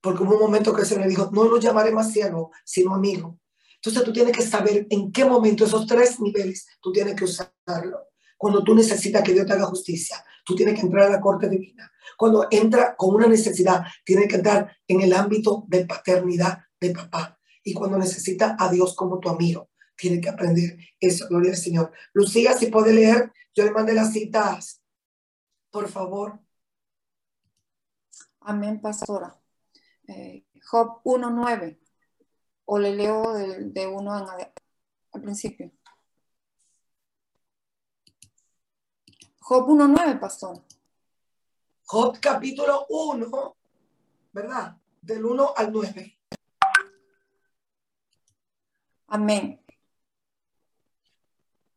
[0.00, 3.40] Porque hubo un momento que se me dijo, no lo llamaré más siervo, sino amigo.
[3.74, 8.08] Entonces tú tienes que saber en qué momento esos tres niveles tú tienes que usarlo.
[8.36, 11.48] Cuando tú necesitas que Dios te haga justicia, tú tienes que entrar a la corte
[11.48, 11.90] divina.
[12.18, 17.38] Cuando entra con una necesidad, tiene que entrar en el ámbito de paternidad de papá.
[17.62, 21.28] Y cuando necesita a Dios como tu amigo, tiene que aprender eso.
[21.28, 21.92] Gloria al Señor.
[22.12, 24.82] Lucía, si puede leer, yo le mandé las citas.
[25.70, 26.40] Por favor.
[28.40, 29.40] Amén, pastora.
[30.08, 31.78] Eh, Job 1.9.
[32.64, 35.70] O le leo de, uno al principio.
[39.38, 40.67] Job 1.9, pastor.
[41.90, 43.56] Job capítulo 1,
[44.34, 44.76] ¿verdad?
[45.00, 46.18] Del 1 al 9.
[49.06, 49.58] Amén.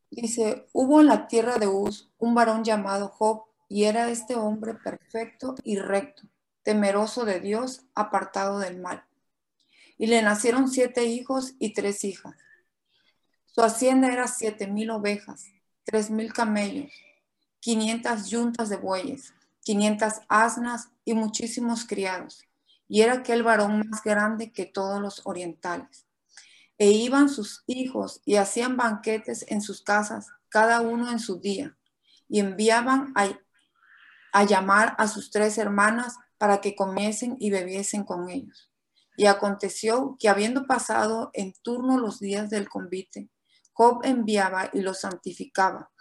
[0.09, 4.73] Dice, hubo en la tierra de Uz un varón llamado Job, y era este hombre
[4.73, 6.23] perfecto y recto,
[6.63, 9.05] temeroso de Dios, apartado del mal.
[9.97, 12.35] Y le nacieron siete hijos y tres hijas.
[13.45, 15.45] Su hacienda era siete mil ovejas,
[15.85, 16.91] tres mil camellos,
[17.61, 22.43] quinientas yuntas de bueyes, quinientas asnas y muchísimos criados.
[22.87, 26.05] Y era aquel varón más grande que todos los orientales.
[26.77, 31.77] E iban sus hijos y hacían banquetes en sus casas, cada uno en su día,
[32.27, 33.29] y enviaban a,
[34.33, 38.71] a llamar a sus tres hermanas para que comiesen y bebiesen con ellos.
[39.15, 43.29] Y aconteció que habiendo pasado en turno los días del convite,
[43.73, 45.91] Job enviaba y los santificaba,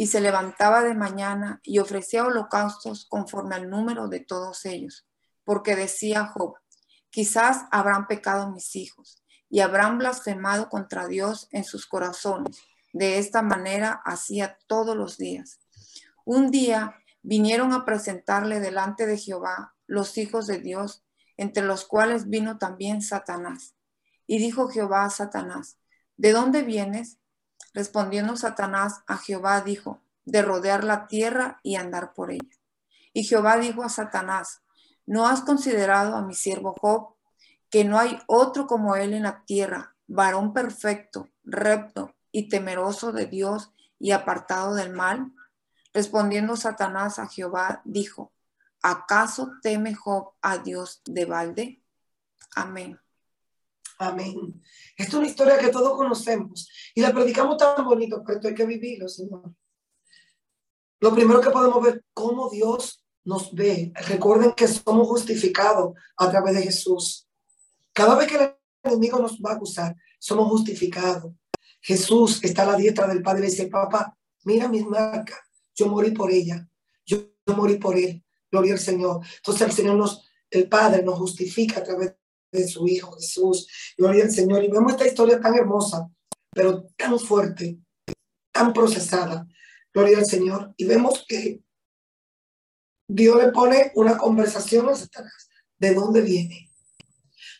[0.00, 5.06] y se levantaba de mañana y ofrecía holocaustos conforme al número de todos ellos,
[5.44, 6.54] porque decía Job,
[7.10, 12.62] quizás habrán pecado mis hijos, y habrán blasfemado contra Dios en sus corazones.
[12.94, 15.60] De esta manera hacía todos los días.
[16.24, 21.04] Un día vinieron a presentarle delante de Jehová los hijos de Dios,
[21.36, 23.74] entre los cuales vino también Satanás.
[24.26, 25.76] Y dijo Jehová a Satanás,
[26.16, 27.19] ¿de dónde vienes?
[27.72, 32.56] Respondiendo Satanás a Jehová dijo, de rodear la tierra y andar por ella.
[33.12, 34.62] Y Jehová dijo a Satanás,
[35.06, 37.14] ¿no has considerado a mi siervo Job,
[37.70, 43.26] que no hay otro como él en la tierra, varón perfecto, recto y temeroso de
[43.26, 45.32] Dios y apartado del mal?
[45.92, 48.32] Respondiendo Satanás a Jehová, dijo,
[48.82, 51.82] ¿acaso teme Job a Dios de balde?
[52.54, 53.00] Amén.
[54.00, 54.62] Amén.
[54.96, 58.54] Esta es una historia que todos conocemos y la predicamos tan bonito, pero esto hay
[58.54, 59.54] que vivirlo, Señor.
[61.00, 63.92] Lo primero que podemos ver, cómo Dios nos ve.
[64.08, 67.28] Recuerden que somos justificados a través de Jesús.
[67.92, 71.34] Cada vez que el enemigo nos va a acusar, somos justificados.
[71.82, 75.40] Jesús está a la diestra del Padre y dice, papá, mira mis marcas,
[75.74, 76.66] yo morí por ella,
[77.04, 77.18] yo,
[77.54, 78.24] morí por él.
[78.50, 79.20] Gloria al Señor.
[79.36, 82.14] Entonces el Señor nos, el Padre nos justifica a través
[82.52, 83.68] de su Hijo Jesús.
[83.96, 84.64] Gloria al Señor.
[84.64, 86.08] Y vemos esta historia tan hermosa,
[86.50, 87.78] pero tan fuerte,
[88.52, 89.46] tan procesada.
[89.92, 90.74] Gloria al Señor.
[90.76, 91.62] Y vemos que
[93.08, 95.48] Dios le pone una conversación a Satanás.
[95.78, 96.70] ¿De dónde viene?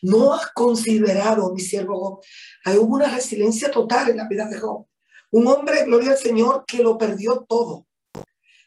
[0.01, 2.25] No has considerado, mi siervo Job.
[2.65, 4.87] Hay una resiliencia total en la vida de Job.
[5.31, 7.87] Un hombre, gloria al Señor, que lo perdió todo.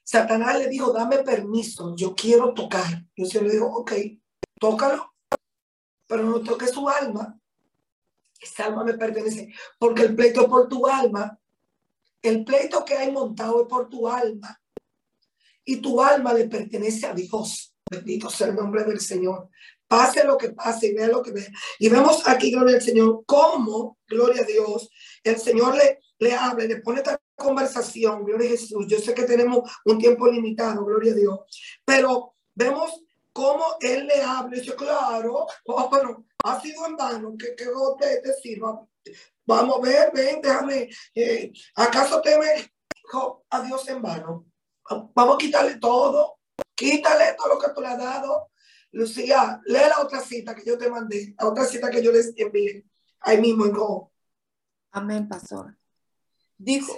[0.04, 3.04] Satanás le dijo, dame permiso, yo quiero tocar.
[3.14, 3.92] Y el le dijo, ok,
[4.60, 5.13] tócalo,
[6.14, 7.36] pero no toques su alma.
[8.40, 11.40] Esa alma me pertenece, porque el pleito por tu alma.
[12.22, 14.62] El pleito que hay montado es por tu alma.
[15.64, 17.74] Y tu alma le pertenece a Dios.
[17.90, 19.48] Bendito sea el nombre del Señor.
[19.88, 21.50] Pase lo que pase y vea lo que vea.
[21.80, 24.88] Y vemos aquí, gloria al Señor, cómo, gloria a Dios,
[25.24, 28.86] el Señor le, le habla, le pone esta conversación, gloria a Jesús.
[28.86, 31.40] Yo sé que tenemos un tiempo limitado, gloria a Dios,
[31.84, 33.02] pero vemos
[33.34, 34.56] cómo Él le habla.
[34.56, 37.66] Y dice, claro, oh, bueno, ha sido en vano que, que
[37.98, 38.86] te, te sirva.
[39.44, 40.88] Vamos a ver, ven, déjame.
[41.14, 42.72] Eh, ¿Acaso teme
[43.50, 44.46] a Dios en vano?
[45.14, 46.38] Vamos a quitarle todo.
[46.74, 48.50] Quítale todo lo que tú le has dado.
[48.92, 52.32] Lucía, lee la otra cita que yo te mandé, la otra cita que yo les
[52.36, 52.86] envié
[53.20, 54.08] ahí mismo en Job.
[54.92, 55.76] Amén, pastor.
[56.56, 56.96] Dijo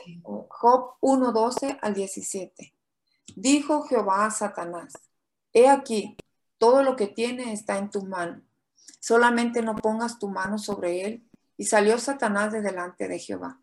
[0.50, 2.74] Job 1, 12 al 17.
[3.34, 4.92] Dijo Jehová a Satanás,
[5.52, 6.16] he aquí,
[6.58, 8.42] todo lo que tiene está en tu mano,
[9.00, 11.22] solamente no pongas tu mano sobre él.
[11.58, 13.60] Y salió Satanás de delante de Jehová.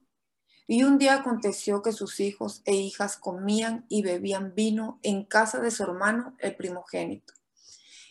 [0.66, 5.60] Y un día aconteció que sus hijos e hijas comían y bebían vino en casa
[5.60, 7.34] de su hermano, el primogénito.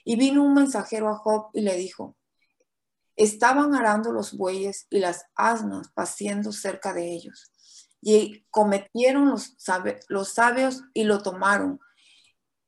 [0.05, 2.15] Y vino un mensajero a Job y le dijo,
[3.17, 7.53] estaban arando los bueyes y las asnas paciendo cerca de ellos
[8.03, 9.57] y cometieron los,
[10.09, 11.81] los sabios y lo tomaron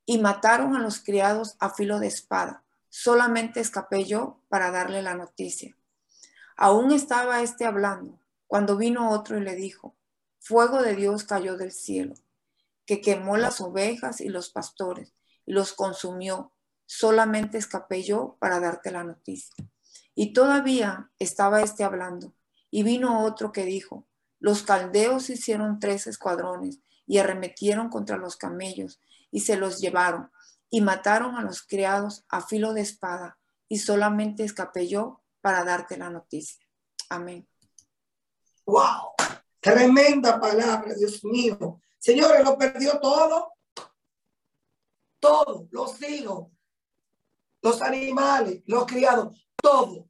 [0.07, 2.63] y mataron a los criados a filo de espada.
[2.89, 5.77] Solamente escapé yo para darle la noticia.
[6.57, 9.97] Aún estaba este hablando cuando vino otro y le dijo,
[10.39, 12.15] fuego de Dios cayó del cielo,
[12.87, 15.15] que quemó las ovejas y los pastores
[15.47, 16.53] y los consumió.
[16.87, 19.55] Solamente escapé yo para darte la noticia.
[20.15, 22.35] Y todavía estaba este hablando
[22.71, 24.07] y vino otro que dijo,
[24.39, 29.01] los caldeos hicieron tres escuadrones y arremetieron contra los camellos
[29.35, 30.31] y se los llevaron
[30.71, 33.37] y mataron a los criados a filo de espada
[33.69, 36.65] y solamente escapé yo para darte la noticia.
[37.09, 37.45] Amén.
[38.65, 39.11] Wow,
[39.59, 41.81] tremenda palabra, Dios mío.
[41.99, 43.55] Señores, lo perdió todo.
[45.19, 46.53] Todo, los hijos,
[47.61, 50.09] los animales, los criados, todo.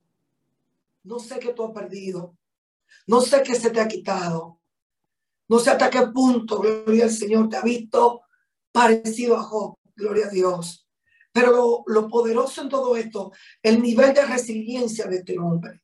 [1.03, 2.37] No sé qué tú has perdido.
[3.07, 4.61] No sé qué se te ha quitado,
[5.49, 8.24] No sé hasta qué punto, gloria al Señor, te ha visto
[8.75, 10.85] parecido a Job, gloria a Dios.
[11.33, 13.31] Pero lo, poderoso en todo esto,
[13.63, 15.81] el nivel de resiliencia de este hombre.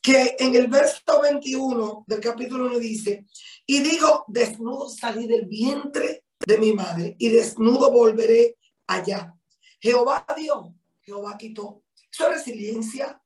[0.00, 3.26] Que en el verso 21 del capítulo 1 dice,
[3.66, 9.34] y digo, desnudo salí del vientre de mi madre y desnudo volveré allá.
[9.80, 11.82] Jehová dio, Jehová quitó.
[12.12, 13.20] Eso es resiliencia.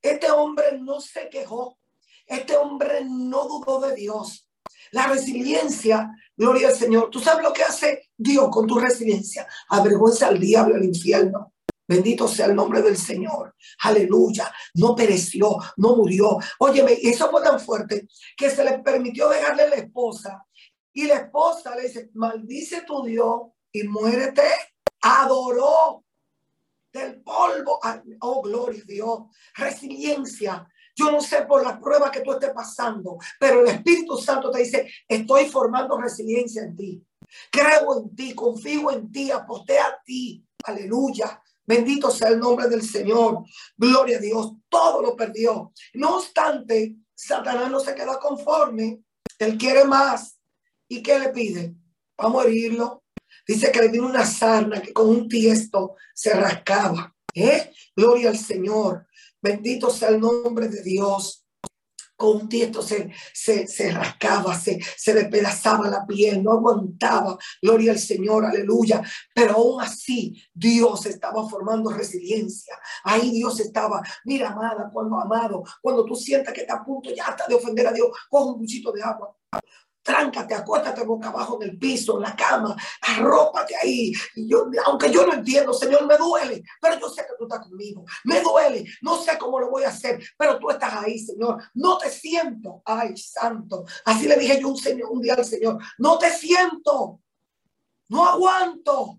[0.00, 1.78] Este hombre no se quejó.
[2.26, 4.48] Este hombre no dudó de Dios.
[4.92, 7.10] La resiliencia, gloria al Señor.
[7.10, 9.46] ¿Tú sabes lo que hace Dios con tu resiliencia?
[9.68, 11.52] Avergüenza al diablo, al infierno.
[11.88, 13.54] Bendito sea el nombre del Señor.
[13.82, 14.52] Aleluya.
[14.74, 16.38] No pereció, no murió.
[16.58, 20.44] Óyeme, eso fue tan fuerte que se le permitió dejarle la esposa.
[20.92, 24.42] Y la esposa le dice, maldice tu Dios y muérete.
[25.02, 26.04] Adoró
[26.92, 27.78] del polvo.
[28.20, 29.18] Oh, gloria a Dios.
[29.54, 30.66] Resiliencia.
[30.96, 34.60] Yo no sé por la prueba que tú estés pasando, pero el Espíritu Santo te
[34.60, 37.05] dice, estoy formando resiliencia en ti.
[37.50, 40.44] Creo en ti, confío en ti, aposté a ti.
[40.64, 41.42] Aleluya.
[41.66, 43.44] Bendito sea el nombre del Señor.
[43.76, 44.52] Gloria a Dios.
[44.68, 45.72] Todo lo perdió.
[45.94, 49.02] No obstante, Satanás no se queda conforme.
[49.38, 50.38] Él quiere más.
[50.88, 51.74] ¿Y qué le pide?
[52.16, 53.02] Vamos a herirlo.
[53.46, 57.14] Dice que le vino una sarna que con un tiesto se rascaba.
[57.34, 57.72] ¿Eh?
[57.94, 59.06] Gloria al Señor.
[59.40, 61.45] Bendito sea el nombre de Dios
[62.16, 67.92] con un tiesto se, se, se rascaba, se, se despedazaba la piel, no aguantaba, gloria
[67.92, 69.02] al Señor, aleluya.
[69.34, 72.78] Pero aún así, Dios estaba formando resiliencia.
[73.04, 77.26] Ahí Dios estaba, mira, amada, cuando amado, cuando tú sientas que está a punto ya
[77.26, 79.36] hasta de ofender a Dios, con un buchito de agua
[80.06, 84.12] tráncate, acuéstate boca abajo en el piso, en la cama, arrópate ahí.
[84.36, 87.66] Y yo, aunque yo no entiendo, Señor, me duele, pero yo sé que tú estás
[87.66, 88.04] conmigo.
[88.24, 91.62] Me duele, no sé cómo lo voy a hacer, pero tú estás ahí, Señor.
[91.74, 93.84] No te siento, ay, santo.
[94.04, 97.20] Así le dije yo un, señor, un día al Señor, no te siento,
[98.08, 99.18] no aguanto.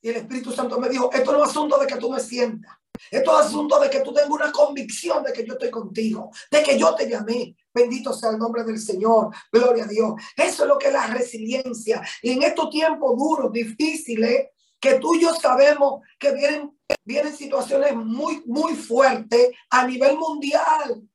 [0.00, 2.72] Y el Espíritu Santo me dijo, esto no es asunto de que tú me sientas.
[3.10, 6.62] Esto es asunto de que tú tengas una convicción de que yo estoy contigo, de
[6.62, 7.54] que yo te llamé.
[7.74, 9.34] Bendito sea el nombre del Señor.
[9.50, 10.14] Gloria a Dios.
[10.36, 12.02] Eso es lo que es la resiliencia.
[12.22, 14.48] Y en estos tiempos duros, difíciles,
[14.80, 21.08] que tú y yo sabemos que vienen, vienen situaciones muy, muy fuertes a nivel mundial.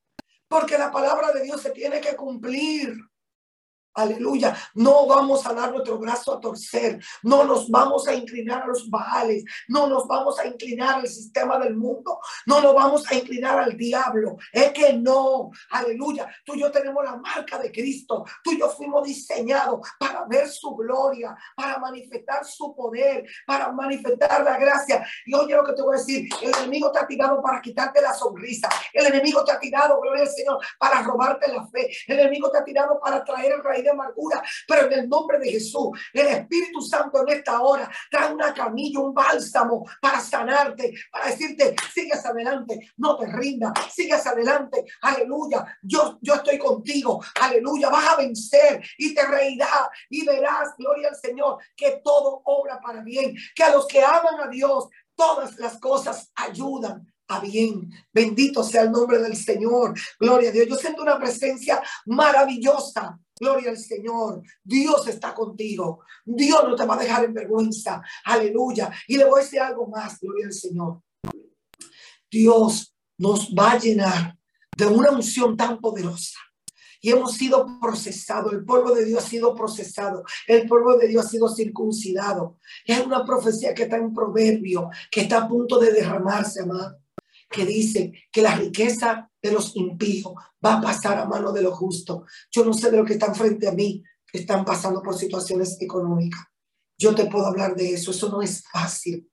[0.48, 2.96] Porque la palabra de Dios se tiene que cumplir.
[3.98, 4.56] Aleluya.
[4.74, 7.00] No vamos a dar nuestro brazo a torcer.
[7.24, 9.42] No nos vamos a inclinar a los baales.
[9.66, 12.20] No nos vamos a inclinar al sistema del mundo.
[12.46, 14.36] No nos vamos a inclinar al diablo.
[14.52, 15.50] Es que no.
[15.70, 16.32] Aleluya.
[16.44, 18.24] Tú y yo tenemos la marca de Cristo.
[18.44, 24.44] Tú y yo fuimos diseñados para ver su gloria, para manifestar su poder, para manifestar
[24.44, 25.04] la gracia.
[25.26, 26.28] Y oye lo que te voy a decir.
[26.40, 28.68] El enemigo te ha tirado para quitarte la sonrisa.
[28.92, 31.90] El enemigo te ha tirado, gloria al Señor, para robarte la fe.
[32.06, 35.50] El enemigo te ha tirado para traer el raíz amargura, pero en el nombre de
[35.50, 41.26] Jesús, el Espíritu Santo en esta hora trae una camilla, un bálsamo para sanarte, para
[41.26, 48.08] decirte, sigues adelante, no te rindas, sigues adelante, aleluya, yo, yo estoy contigo, aleluya, vas
[48.08, 53.34] a vencer y te reirás y verás, gloria al Señor, que todo obra para bien,
[53.54, 57.90] que a los que aman a Dios, todas las cosas ayudan a bien.
[58.12, 59.94] Bendito sea el nombre del Señor.
[60.18, 60.66] Gloria a Dios.
[60.68, 64.42] Yo siento una presencia maravillosa Gloria al Señor.
[64.62, 66.00] Dios está contigo.
[66.24, 68.02] Dios no te va a dejar en vergüenza.
[68.24, 68.90] Aleluya.
[69.06, 70.18] Y le voy a decir algo más.
[70.20, 71.02] Gloria al Señor.
[72.30, 74.36] Dios nos va a llenar
[74.76, 76.38] de una unción tan poderosa.
[77.00, 78.52] Y hemos sido procesados.
[78.52, 80.24] El pueblo de Dios ha sido procesado.
[80.48, 82.58] El pueblo de Dios ha sido circuncidado.
[82.84, 86.98] Es una profecía que está en proverbio, que está a punto de derramarse, amado
[87.48, 90.34] que dice que la riqueza de los impíos
[90.64, 92.22] va a pasar a mano de los justos.
[92.50, 95.80] Yo no sé de lo que están frente a mí, que están pasando por situaciones
[95.80, 96.42] económicas.
[96.98, 98.10] Yo te puedo hablar de eso.
[98.10, 99.30] Eso no es fácil.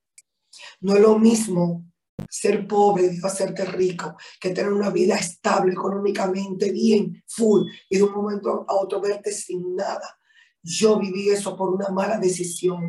[0.80, 1.86] No es lo mismo
[2.30, 8.04] ser pobre y hacerte rico que tener una vida estable económicamente, bien, full, y de
[8.04, 10.17] un momento a otro verte sin nada.
[10.62, 12.82] Yo viví eso por una mala decisión,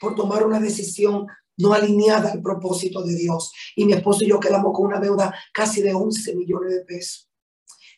[0.00, 1.26] por tomar una decisión
[1.58, 3.52] no alineada al propósito de Dios.
[3.74, 7.30] Y mi esposo y yo quedamos con una deuda casi de 11 millones de pesos.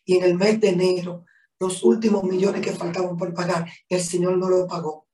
[0.05, 1.25] Y en el mes de enero,
[1.59, 5.09] los últimos millones que faltaban por pagar, el Señor no lo pagó.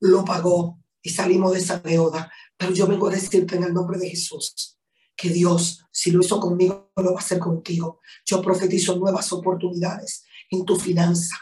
[0.00, 2.30] Lo pagó y salimos de esa deuda.
[2.56, 4.78] Pero yo vengo a decirte en el nombre de Jesús
[5.16, 8.00] que Dios, si lo hizo conmigo, lo va a hacer contigo.
[8.24, 11.36] Yo profetizo nuevas oportunidades en tu finanza,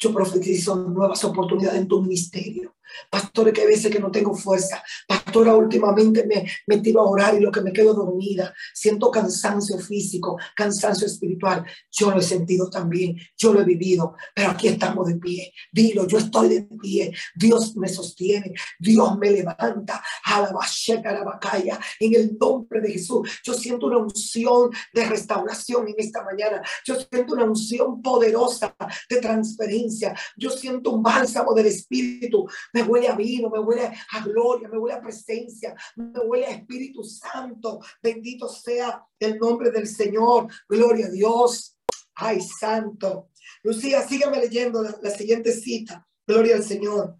[0.00, 2.76] Yo profetizo nuevas oportunidades en tu ministerio.
[3.10, 4.82] Pastores, que veces que no tengo fuerza.
[5.06, 8.54] Pastora, últimamente me, me tiro a orar y lo que me quedo dormida.
[8.72, 11.64] Siento cansancio físico, cansancio espiritual.
[11.90, 13.16] Yo lo he sentido también.
[13.36, 14.14] Yo lo he vivido.
[14.34, 15.52] Pero aquí estamos de pie.
[15.72, 17.12] Dilo, yo estoy de pie.
[17.34, 18.52] Dios me sostiene.
[18.78, 20.02] Dios me levanta.
[20.24, 21.78] A la a la bacaya.
[22.00, 23.28] En el nombre de Jesús.
[23.44, 26.62] Yo siento una unción de restauración en esta mañana.
[26.84, 28.74] Yo siento una unción poderosa
[29.08, 30.14] de transferencia.
[30.36, 32.46] Yo siento un bálsamo del Espíritu.
[32.74, 36.50] Me huele a vino, me huele a gloria, me huele a presencia, me huele a
[36.50, 37.78] Espíritu Santo.
[38.02, 40.48] Bendito sea el nombre del Señor.
[40.68, 41.78] Gloria a Dios.
[42.16, 43.30] Ay, santo.
[43.62, 46.04] Lucía, sígueme leyendo la, siguiente cita.
[46.26, 47.16] Gloria al Señor.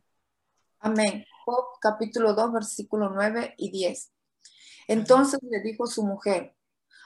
[0.81, 1.25] Amén.
[1.81, 4.13] Capítulo 2, versículo 9 y 10.
[4.89, 6.57] Entonces le dijo su mujer,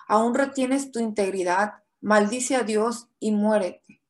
[0.06, 4.02] aún retienes tu integridad, maldice a Dios y muérete.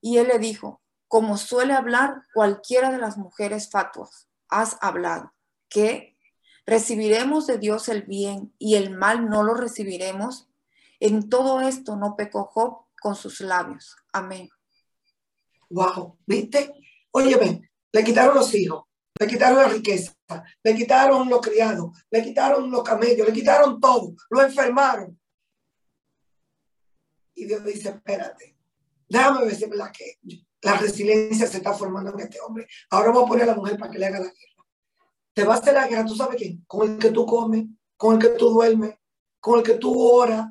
[0.00, 5.32] Y él le dijo, como suele hablar cualquiera de las mujeres fatuas, has hablado,
[5.68, 6.16] que
[6.66, 10.48] recibiremos de Dios el bien y el mal no lo recibiremos.
[10.98, 13.96] En todo esto no pecó con sus labios.
[14.12, 14.48] Amén.
[15.68, 16.72] Wow, ¿viste?
[17.10, 18.84] Oye, ven, le quitaron los hijos,
[19.18, 20.14] le quitaron la riqueza,
[20.62, 25.18] le quitaron los criados, le quitaron los camellos, le quitaron todo, lo enfermaron.
[27.34, 28.56] Y Dios dice, espérate,
[29.08, 30.18] déjame ver si la que
[30.62, 32.66] la resiliencia se está formando en este hombre.
[32.90, 34.64] Ahora voy a poner a la mujer para que le haga la guerra.
[35.34, 36.64] Te vas a hacer la guerra, ¿tú sabes quién?
[36.66, 38.96] Con el que tú comes, con el que tú duermes,
[39.38, 40.46] con el que tú oras.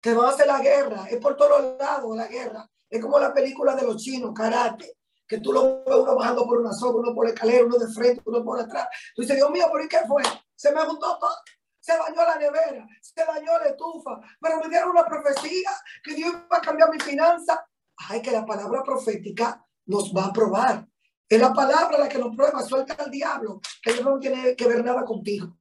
[0.00, 1.06] Te vas a hacer la guerra.
[1.08, 2.68] Es por todos lados la guerra.
[2.88, 4.96] Es como la película de los chinos, karate,
[5.26, 7.92] que tú lo ves uno bajando por una soga, uno por la escalera, uno de
[7.92, 8.88] frente, uno por atrás.
[9.14, 10.22] Tú dices, Dios mío, ¿por qué fue?
[10.54, 11.34] Se me juntó todo.
[11.80, 15.70] Se dañó la nevera, se dañó la estufa, pero me dieron una profecía
[16.04, 17.66] que Dios iba a cambiar mi finanza
[18.12, 20.86] ay, que la palabra profética nos va a probar.
[21.28, 24.84] Es la palabra la que nos prueba, suelta al diablo, que no tiene que ver
[24.84, 25.56] nada contigo.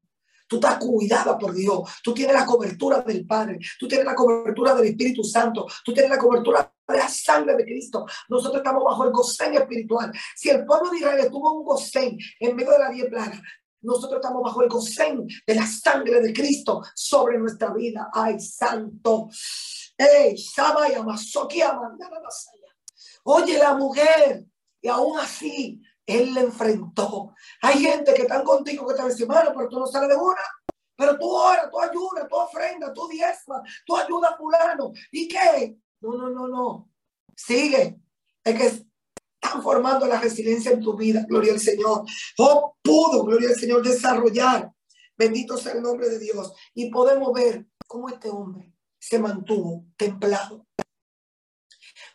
[0.47, 1.89] Tú estás cuidada por Dios.
[2.03, 3.57] Tú tienes la cobertura del Padre.
[3.79, 5.65] Tú tienes la cobertura del Espíritu Santo.
[5.85, 8.05] Tú tienes la cobertura de la sangre de Cristo.
[8.27, 10.11] Nosotros estamos bajo el gocén espiritual.
[10.35, 13.41] Si el pueblo de Israel tuvo un gocén en medio de la diez plaga,
[13.79, 18.09] nosotros estamos bajo el gocén de la sangre de Cristo sobre nuestra vida.
[18.13, 19.29] Ay, santo.
[23.23, 24.45] Oye, la mujer,
[24.81, 27.33] y aún así, él le enfrentó.
[27.61, 30.41] Hay gente que están contigo que te dicen, bueno, pero tú no sales de una.
[30.95, 34.91] Pero tú oras, tú ayudas, tú ofrendas, tú diezmas, tú ayudas a fulano.
[35.11, 35.77] ¿Y qué?
[35.99, 36.89] No, no, no, no.
[37.35, 37.99] Sigue.
[38.43, 38.85] Es que
[39.41, 42.03] están formando la resiliencia en tu vida, gloria al Señor.
[42.37, 44.71] Oh, pudo, gloria al Señor, desarrollar.
[45.17, 46.53] Bendito sea el nombre de Dios.
[46.73, 48.70] Y podemos ver cómo este hombre
[49.01, 50.67] se mantuvo templado.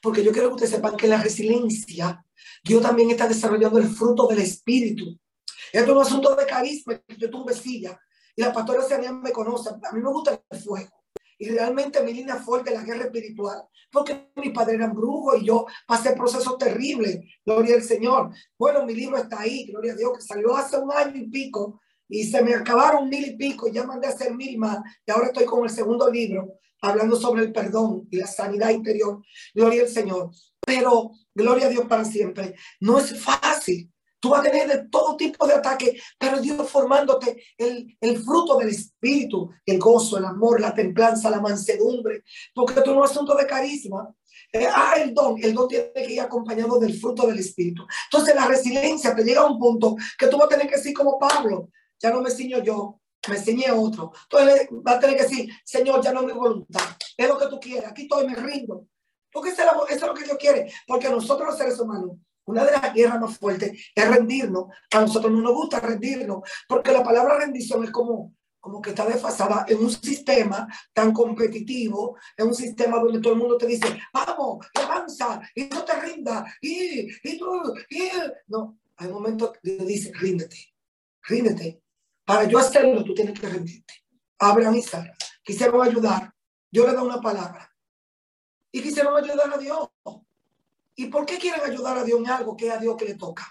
[0.00, 2.24] Porque yo quiero que ustedes sepan que la resiliencia,
[2.62, 5.18] Dios también está desarrollando el fruto del Espíritu.
[5.72, 7.02] Esto es un asunto de carisma.
[7.18, 8.00] Yo tuve silla
[8.36, 9.70] y la pastora Sania me conoce.
[9.70, 11.02] A mí me gusta el fuego.
[11.38, 13.64] Y realmente mi línea fuerte es la guerra espiritual.
[13.90, 17.18] Porque mi padre era brujo y yo pasé procesos terribles.
[17.44, 18.32] Gloria al Señor.
[18.56, 19.66] Bueno, mi libro está ahí.
[19.66, 21.80] Gloria a Dios, que salió hace un año y pico.
[22.08, 23.66] Y se me acabaron mil y pico.
[23.66, 24.78] Ya mandé a hacer mil más.
[25.04, 26.60] Y ahora estoy con el segundo libro
[26.90, 29.22] hablando sobre el perdón y la sanidad interior.
[29.54, 30.30] Gloria al Señor.
[30.64, 32.54] Pero gloria a Dios para siempre.
[32.80, 33.92] No es fácil.
[34.18, 38.58] Tú vas a tener de todo tipo de ataques, pero Dios formándote el, el fruto
[38.58, 42.24] del Espíritu, el gozo, el amor, la templanza, la mansedumbre,
[42.54, 44.12] porque tú no es asunto de carisma.
[44.52, 47.86] Eh, ah, el don, el don tiene que ir acompañado del fruto del Espíritu.
[48.10, 50.94] Entonces la resiliencia te llega a un punto que tú vas a tener que decir
[50.94, 54.12] como Pablo, ya no me ciño yo, me enseñé otro.
[54.30, 56.82] Entonces va a tener que decir, Señor, ya no es mi voluntad,
[57.16, 58.86] es lo que tú quieres, aquí estoy, me rindo.
[59.32, 62.12] Porque eso es lo que Dios quiere, porque nosotros los seres humanos,
[62.46, 64.66] una de las guerras más fuertes es rendirnos.
[64.92, 69.04] A nosotros no nos gusta rendirnos, porque la palabra rendición es como, como que está
[69.04, 73.98] desfasada en un sistema tan competitivo, en un sistema donde todo el mundo te dice,
[74.12, 78.08] vamos, avanza, y no te rinda, y, y tú, y...
[78.46, 80.56] No, hay momentos que dice, ríndete,
[81.24, 81.82] ríndete,
[82.26, 83.94] para yo hacerlo, tú tienes que rendirte.
[84.38, 86.34] Abraham y Sara quisieron ayudar.
[86.70, 87.70] Yo le doy una palabra.
[88.72, 89.88] Y quisieron ayudar a Dios.
[90.96, 93.14] ¿Y por qué quieren ayudar a Dios en algo que es a Dios que le
[93.14, 93.46] toca?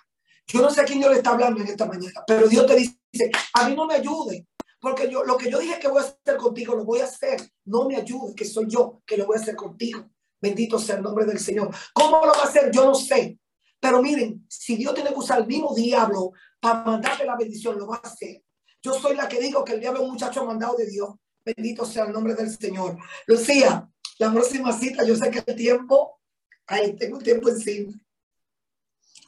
[0.45, 2.75] Yo no sé a quién Dios le está hablando en esta mañana, pero Dios te
[2.75, 4.45] dice, a mí no me ayude,
[4.79, 7.41] porque yo lo que yo dije que voy a hacer contigo, lo voy a hacer.
[7.63, 10.07] No me ayude, que soy yo que lo voy a hacer contigo.
[10.39, 11.73] Bendito sea el nombre del Señor.
[11.93, 12.69] ¿Cómo lo va a hacer?
[12.71, 13.39] Yo no sé.
[13.79, 17.87] Pero miren, si Dios tiene que usar el mismo diablo para mandarte la bendición, lo
[17.87, 18.43] va a hacer.
[18.85, 21.15] Yo soy la que digo que el diablo es un muchacho mandado de Dios.
[21.43, 22.95] Bendito sea el nombre del Señor.
[23.25, 26.19] Lucía, la próxima cita, yo sé que el tiempo,
[26.67, 27.93] ahí tengo tiempo encima.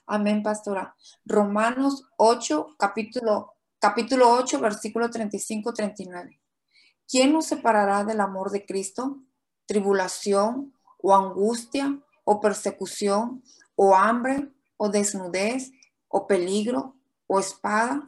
[0.05, 0.95] Amén, pastora.
[1.25, 6.39] Romanos 8, capítulo, capítulo 8, versículo 35-39.
[7.07, 9.23] ¿Quién nos separará del amor de Cristo?
[9.65, 13.41] ¿Tribulación o angustia o persecución
[13.75, 15.71] o hambre o desnudez
[16.09, 16.95] o peligro
[17.25, 18.07] o espada?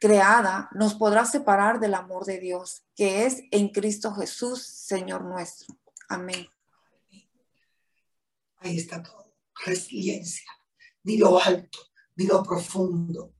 [0.00, 5.76] creada nos podrá separar del amor de Dios, que es en Cristo Jesús, Señor nuestro.
[6.08, 6.48] Amén.
[8.58, 9.34] Ahí está todo.
[9.64, 10.50] Resiliencia.
[11.04, 11.78] Ni lo alto,
[12.16, 13.32] ni lo profundo,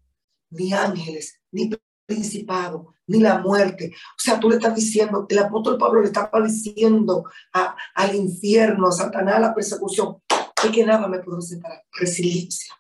[0.51, 1.71] ni ángeles, ni
[2.07, 3.93] principado, ni la muerte.
[3.93, 8.93] O sea, tú le estás diciendo, el apóstol Pablo le estaba diciendo al infierno, a
[8.93, 10.23] Satanás, a la persecución,
[10.65, 11.85] es que nada me puede separar.
[11.93, 12.75] Resiliencia.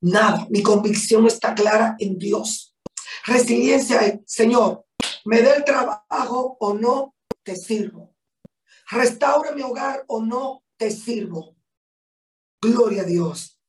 [0.00, 0.46] Nada.
[0.50, 2.75] Mi convicción está clara en Dios.
[3.24, 4.86] Resiliencia es, Señor,
[5.24, 8.14] me dé el trabajo o no, te sirvo.
[8.90, 11.56] Restaura mi hogar o no, te sirvo.
[12.60, 13.60] Gloria a Dios.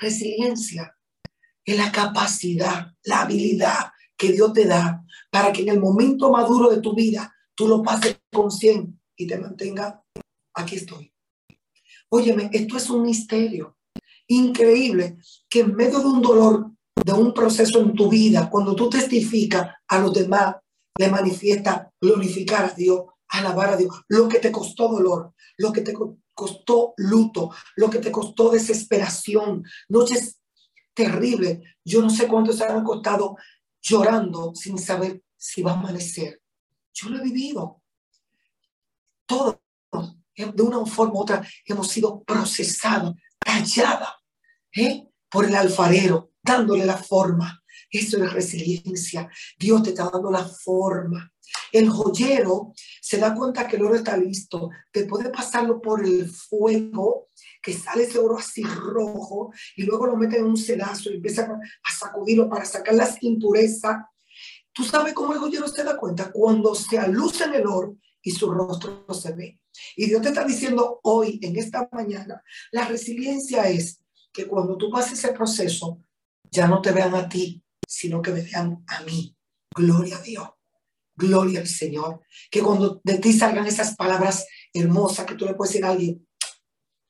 [0.00, 0.96] Resiliencia
[1.64, 6.70] es la capacidad, la habilidad que Dios te da para que en el momento maduro
[6.70, 10.02] de tu vida tú lo pases con 100 y te mantenga,
[10.54, 11.12] aquí estoy.
[12.08, 13.78] Óyeme, esto es un misterio
[14.26, 16.71] increíble que en medio de un dolor,
[17.04, 20.56] de un proceso en tu vida, cuando tú testificas a los demás,
[20.98, 25.80] le manifiesta glorificar a Dios, alabar a Dios, lo que te costó dolor, lo que
[25.80, 25.94] te
[26.34, 30.40] costó luto, lo que te costó desesperación, noches
[30.94, 31.60] terribles.
[31.84, 33.36] Yo no sé cuántos se han costado
[33.80, 36.40] llorando sin saber si va a amanecer.
[36.92, 37.82] Yo lo he vivido.
[39.26, 39.58] Todos,
[40.36, 44.08] de una forma u otra, hemos sido procesados, tallados
[44.72, 45.08] ¿eh?
[45.30, 47.62] por el alfarero, dándole la forma.
[47.90, 49.28] Eso es resiliencia.
[49.58, 51.30] Dios te está dando la forma.
[51.70, 54.70] El joyero se da cuenta que el oro está listo.
[54.92, 57.28] Después de pasarlo por el fuego,
[57.62, 61.52] que sale ese oro así rojo y luego lo meten en un sedazo y empiezan
[61.52, 63.96] a sacudirlo para sacar las impurezas.
[64.72, 66.30] ¿Tú sabes cómo el joyero se da cuenta?
[66.32, 69.60] Cuando se aluce en el oro y su rostro se ve.
[69.96, 74.90] Y Dios te está diciendo hoy, en esta mañana, la resiliencia es que cuando tú
[74.90, 76.00] pases ese proceso,
[76.52, 79.36] ya no te vean a ti, sino que me vean a mí.
[79.74, 80.48] Gloria a Dios.
[81.16, 82.22] Gloria al Señor.
[82.50, 86.28] Que cuando de ti salgan esas palabras hermosas que tú le puedes decir a alguien,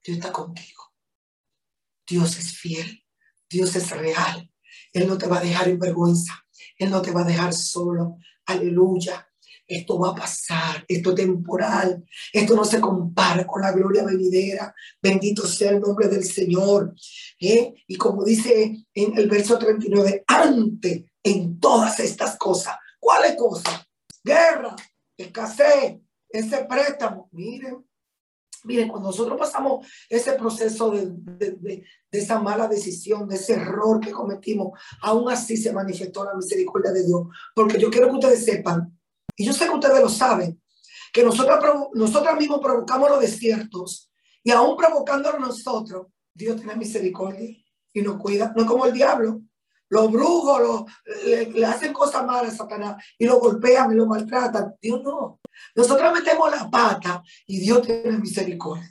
[0.05, 0.95] Dios está contigo.
[2.07, 3.05] Dios es fiel.
[3.51, 4.51] Dios es real.
[4.93, 6.47] Él no te va a dejar en vergüenza.
[6.79, 8.19] Él no te va a dejar solo.
[8.47, 9.29] Aleluya.
[9.67, 14.75] Esto va a pasar, esto es temporal, esto no se compara con la gloria venidera.
[15.01, 16.95] Bendito sea el nombre del Señor.
[17.39, 17.75] ¿Eh?
[17.87, 23.87] Y como dice en el verso 39, antes en todas estas cosas, ¿cuáles cosas?
[24.23, 24.77] Guerra,
[25.17, 25.99] escasez,
[26.29, 27.29] ese préstamo.
[27.33, 27.85] Miren,
[28.65, 31.07] Miren, cuando nosotros pasamos ese proceso de,
[31.61, 36.93] de, esa mala decisión, de ese error que cometimos, aún así se manifestó la misericordia
[36.93, 37.27] de Dios.
[37.55, 38.97] Porque yo quiero que ustedes sepan,
[39.37, 40.61] y yo sé que ustedes lo saben,
[41.13, 44.11] que nosotros, mismos provocamos los desiertos
[44.43, 47.51] y aún provocándolo nosotros, Dios tiene misericordia
[47.93, 48.53] y nos cuida.
[48.57, 49.43] No es como el diablo.
[49.89, 50.87] Los brujos
[51.27, 54.75] le, hacen cosas malas a Satanás y lo golpean y lo maltratan.
[54.81, 55.39] Dios no.
[55.77, 58.91] Nosotros metemos la pata y Dios tiene misericordia.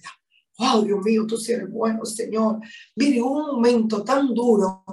[0.60, 2.60] Wow, Dios mío, tú sí eres bueno, Señor.
[2.96, 4.84] Mire, un momento tan duro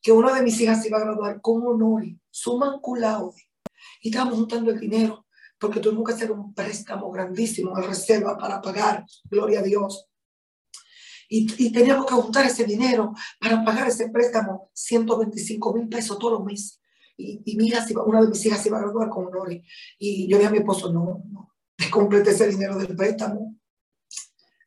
[0.00, 3.32] que una de mis hijas iba a graduar con honor, su manculado.
[4.02, 5.26] Y estábamos juntando el dinero
[5.58, 10.08] porque tuvimos que hacer un préstamo grandísimo en reserva para pagar, gloria a Dios.
[11.28, 16.44] Y, teníamos que juntar ese dinero para pagar ese préstamo, 125 mil pesos todos los
[16.44, 16.80] meses.
[17.16, 19.62] Y, y mi hija, una de mis hijas se iba a graduar con honores.
[19.98, 23.56] Y yo le dije a mi esposo, no, no, descomplete ese dinero del préstamo.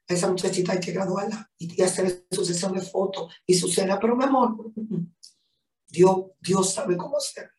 [0.07, 3.99] A esa muchachita hay que graduarla y, hacer su sesión de fotos y su cena.
[3.99, 4.71] Pero mi amor,
[5.87, 7.54] Dios, Dios sabe cómo hacer.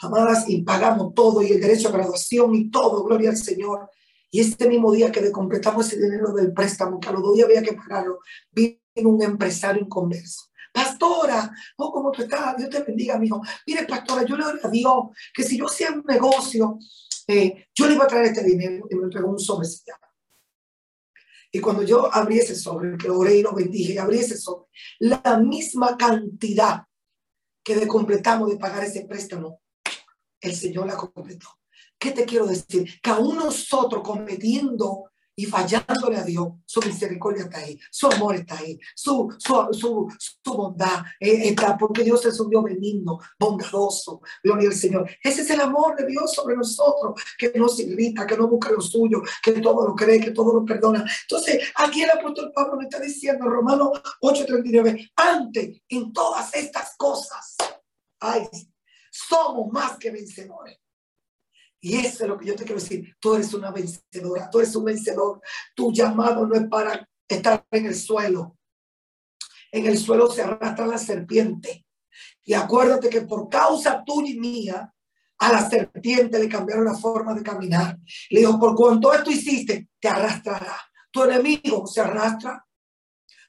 [0.00, 3.90] Amadas, y pagamos todo y el derecho a graduación y todo, gloria al Señor.
[4.30, 7.48] Y este mismo día que completamos ese dinero del préstamo, que a los dos días
[7.48, 8.18] había que pagarlo,
[8.52, 10.48] vino un empresario inconverso.
[10.72, 12.56] Pastora, oh, ¿cómo tú estás?
[12.56, 13.42] Dios te bendiga, hijo.
[13.66, 14.94] Mire, pastora, yo le doy a Dios
[15.34, 16.78] que si yo hacía un negocio,
[17.26, 19.66] eh, yo le iba a traer este dinero y me entregó un sobre
[21.50, 24.66] Y cuando yo abrí ese sobre, que oré y lo bendije, y abrí ese sobre,
[25.00, 26.84] la misma cantidad
[27.64, 29.60] que de completamos de pagar ese préstamo,
[30.40, 31.48] el Señor la completó.
[31.98, 33.00] ¿Qué te quiero decir?
[33.02, 38.58] Que aún nosotros cometiendo y fallándole a Dios, su misericordia está ahí, su amor está
[38.58, 44.68] ahí, su, su, su, bondad eh, está, porque Dios es un Dios benigno, bondadoso, gloria
[44.68, 45.08] al Señor.
[45.22, 48.72] Ese es el amor de Dios sobre nosotros, que no se irrita, que no busca
[48.72, 51.04] lo suyo, que todo lo cree, que todo lo perdona.
[51.22, 57.54] Entonces, aquí el apóstol Pablo me está diciendo, Romano 8:39, antes en todas estas cosas,
[58.18, 58.42] ay,
[59.26, 60.78] somos más que vencedores
[61.80, 63.16] y eso es lo que yo te quiero decir.
[63.20, 65.40] Tú eres una vencedora, tú eres un vencedor.
[65.74, 68.56] Tu llamado no es para estar en el suelo.
[69.70, 71.86] En el suelo se arrastra la serpiente.
[72.44, 74.92] Y acuérdate que por causa tuya y mía,
[75.40, 77.96] a la serpiente le cambiaron la forma de caminar.
[78.30, 80.76] Le dijo, por cuanto esto hiciste, te arrastrará.
[81.12, 82.64] Tu enemigo se arrastra.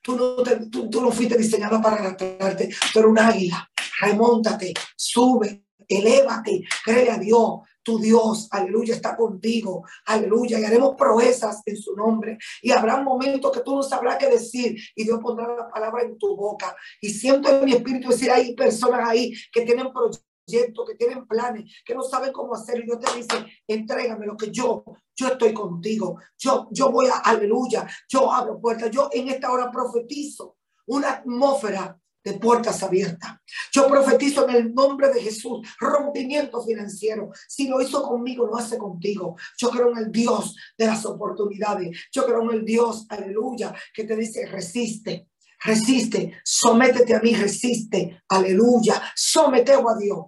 [0.04, 2.70] Tú no, tú, tú no fuiste diseñado para arrastrarte.
[2.94, 3.69] Tú eres un águila.
[4.00, 11.62] Remóntate, sube, elévate, cree a Dios, tu Dios, aleluya, está contigo, aleluya, y haremos proezas
[11.66, 12.38] en su nombre.
[12.62, 16.18] Y habrá momentos que tú no sabrás qué decir y Dios pondrá la palabra en
[16.18, 16.76] tu boca.
[17.02, 21.74] Y siento en mi espíritu decir, hay personas ahí que tienen proyectos, que tienen planes,
[21.86, 22.84] que no saben cómo hacerlo.
[22.84, 24.84] Y Dios te dice, entrégame lo que yo,
[25.16, 26.20] yo estoy contigo.
[26.38, 28.92] Yo, yo voy a, aleluya, yo abro puertas.
[28.92, 33.38] Yo en esta hora profetizo una atmósfera de puertas abiertas.
[33.72, 37.32] Yo profetizo en el nombre de Jesús, rompimiento financiero.
[37.48, 39.36] Si lo hizo conmigo, lo hace contigo.
[39.58, 41.98] Yo creo en el Dios de las oportunidades.
[42.12, 45.28] Yo creo en el Dios, aleluya, que te dice, resiste.
[45.62, 50.20] Resiste, sométete a mí, resiste, aleluya, someteo a Dios.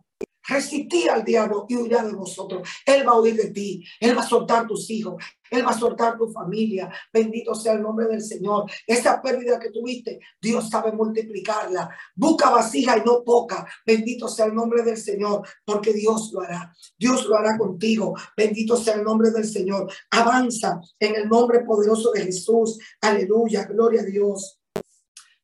[0.52, 2.68] Resistí al diablo y huirá de vosotros.
[2.86, 3.86] Él va a huir de ti.
[4.02, 5.24] Él va a soltar tus hijos.
[5.50, 6.92] Él va a soltar tu familia.
[7.14, 8.70] Bendito sea el nombre del Señor.
[8.86, 11.90] Esa pérdida que tuviste, Dios sabe multiplicarla.
[12.14, 13.66] Busca vasija y no poca.
[13.86, 16.76] Bendito sea el nombre del Señor, porque Dios lo hará.
[16.98, 18.14] Dios lo hará contigo.
[18.36, 19.90] Bendito sea el nombre del Señor.
[20.10, 22.78] Avanza en el nombre poderoso de Jesús.
[23.00, 23.64] Aleluya.
[23.64, 24.60] Gloria a Dios.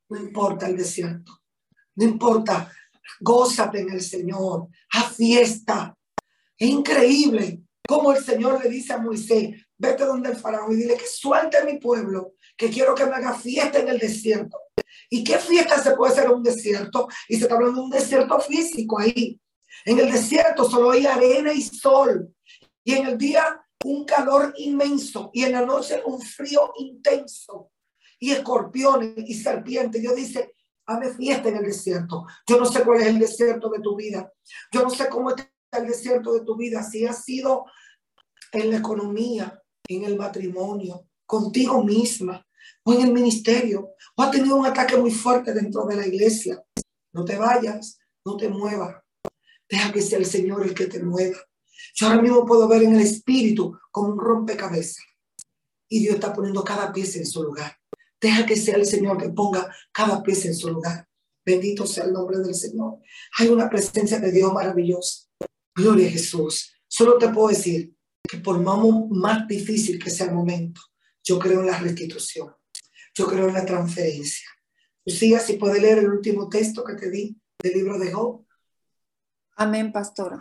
[0.10, 1.32] No importa el desierto.
[1.95, 2.70] No importa
[3.20, 5.95] Gózate en el Señor, a fiesta.
[6.58, 10.97] Es increíble como el Señor le dice a Moisés, vete donde el faraón y dile
[10.97, 14.58] que suelte a mi pueblo, que quiero que me haga fiesta en el desierto.
[15.10, 17.08] ¿Y qué fiesta se puede hacer en un desierto?
[17.30, 19.39] Y se está hablando de un desierto físico ahí.
[19.86, 22.34] En el desierto solo hay arena y sol.
[22.84, 25.30] Y en el día un calor inmenso.
[25.34, 27.72] Y en la noche un frío intenso.
[28.20, 30.01] Y escorpiones y serpientes.
[30.01, 30.55] Dios dice,
[30.88, 32.25] Hame fiesta en el desierto.
[32.47, 34.31] Yo no sé cuál es el desierto de tu vida.
[34.71, 36.81] Yo no sé cómo está el desierto de tu vida.
[36.81, 37.65] Si ha sido
[38.53, 42.45] en la economía, en el matrimonio, contigo misma,
[42.83, 46.63] o en el ministerio, o ha tenido un ataque muy fuerte dentro de la iglesia.
[47.13, 49.03] No te vayas, no te muevas.
[49.69, 51.38] Deja que sea el Señor el que te mueva.
[51.95, 55.03] Yo ahora mismo puedo ver en el espíritu como un rompecabezas.
[55.89, 57.77] Y Dios está poniendo cada pieza en su lugar.
[58.20, 61.07] Deja que sea el Señor que ponga cada pieza en su lugar.
[61.45, 62.99] Bendito sea el nombre del Señor.
[63.38, 65.28] Hay una presencia de Dios maravillosa.
[65.76, 66.74] Gloria a Jesús.
[66.88, 67.93] Solo te puedo decir
[68.24, 70.82] que por más difícil que sea el momento,
[71.24, 72.53] yo creo en la restitución.
[73.13, 74.47] Yo creo en la transferencia.
[75.05, 78.45] Lucía, si puede leer el último texto que te di del libro de Job.
[79.55, 80.39] Amén, pastora.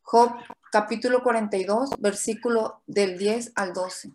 [0.00, 0.32] Job,
[0.72, 4.12] capítulo 42, versículo del 10 al 12.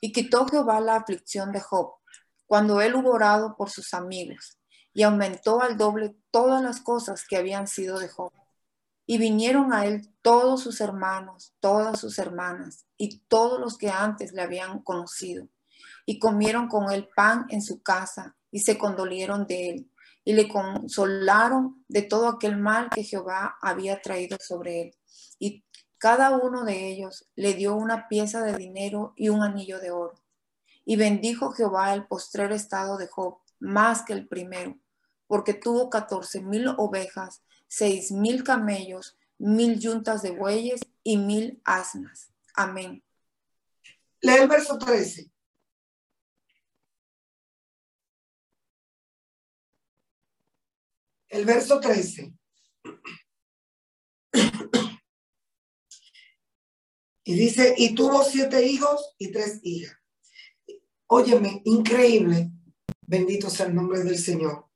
[0.00, 1.94] Y quitó Jehová la aflicción de Job
[2.52, 4.58] cuando él hubo orado por sus amigos,
[4.92, 8.30] y aumentó al doble todas las cosas que habían sido de Job.
[9.06, 14.34] Y vinieron a él todos sus hermanos, todas sus hermanas, y todos los que antes
[14.34, 15.48] le habían conocido,
[16.04, 19.90] y comieron con él pan en su casa, y se condolieron de él,
[20.22, 24.94] y le consolaron de todo aquel mal que Jehová había traído sobre él.
[25.38, 25.64] Y
[25.96, 30.21] cada uno de ellos le dio una pieza de dinero y un anillo de oro.
[30.84, 34.78] Y bendijo Jehová el postrer estado de Job más que el primero,
[35.26, 42.32] porque tuvo catorce mil ovejas, seis mil camellos, mil yuntas de bueyes y mil asnas.
[42.54, 43.04] Amén.
[44.20, 45.30] Lee el verso 13.
[51.28, 52.34] El verso 13.
[57.24, 60.01] Y dice, y tuvo siete hijos y tres hijas.
[61.14, 62.50] Óyeme, increíble,
[63.02, 64.70] bendito sea el nombre del Señor,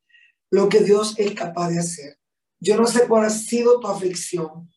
[0.51, 2.18] lo que Dios es capaz de hacer.
[2.61, 4.70] Yo no sé cuál ha sido tu aflicción,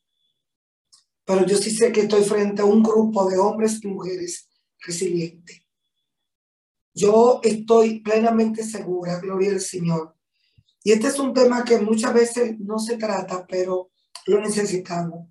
[1.25, 4.47] pero yo sí sé que estoy frente a un grupo de hombres y mujeres
[4.79, 5.61] resilientes.
[6.93, 10.15] Yo estoy plenamente segura, gloria al Señor.
[10.81, 13.91] Y este es un tema que muchas veces no se trata, pero
[14.27, 15.27] lo necesitamos.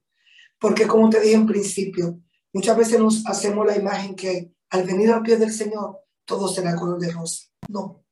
[0.61, 2.20] Porque como te dije en principio,
[2.53, 6.76] muchas veces nos hacemos la imagen que al venir al pie del Señor, todo será
[6.76, 7.47] color de rosa.
[7.68, 8.05] No,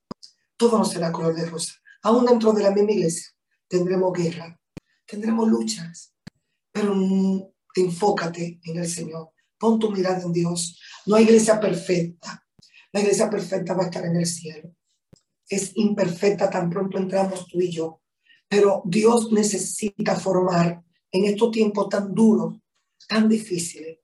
[0.56, 1.74] todo no será color de rosa.
[2.02, 3.28] Aún dentro de la misma iglesia
[3.68, 4.58] tendremos guerra,
[5.04, 6.14] tendremos luchas,
[6.72, 6.94] pero
[7.74, 9.30] enfócate en el Señor.
[9.58, 10.80] Pon tu mirada en Dios.
[11.04, 12.42] No hay iglesia perfecta.
[12.92, 14.74] La iglesia perfecta va a estar en el cielo.
[15.48, 18.00] Es imperfecta tan pronto entramos tú y yo.
[18.48, 22.56] Pero Dios necesita formar en estos tiempos tan duros,
[23.08, 23.98] tan difíciles,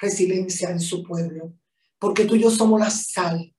[0.00, 1.54] resiliencia en su pueblo.
[2.02, 3.54] Porque tú y yo somos la sal,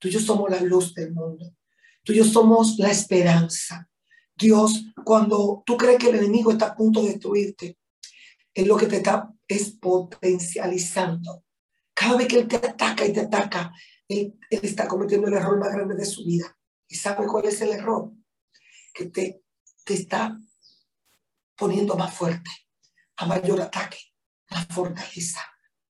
[0.00, 1.54] tú y yo somos la luz del mundo,
[2.02, 3.88] tú y yo somos la esperanza.
[4.34, 7.78] Dios, cuando tú crees que el enemigo está a punto de destruirte,
[8.52, 11.44] es lo que te está es potencializando.
[11.94, 13.72] Cada vez que él te ataca y te ataca,
[14.08, 16.58] él, está cometiendo el error más grande de su vida.
[16.88, 18.10] ¿Y sabe cuál es el error?
[18.92, 19.44] Que te,
[19.84, 20.36] te está
[21.54, 22.50] poniendo más fuerte,
[23.14, 23.98] a mayor ataque,
[24.50, 25.40] más fortaleza.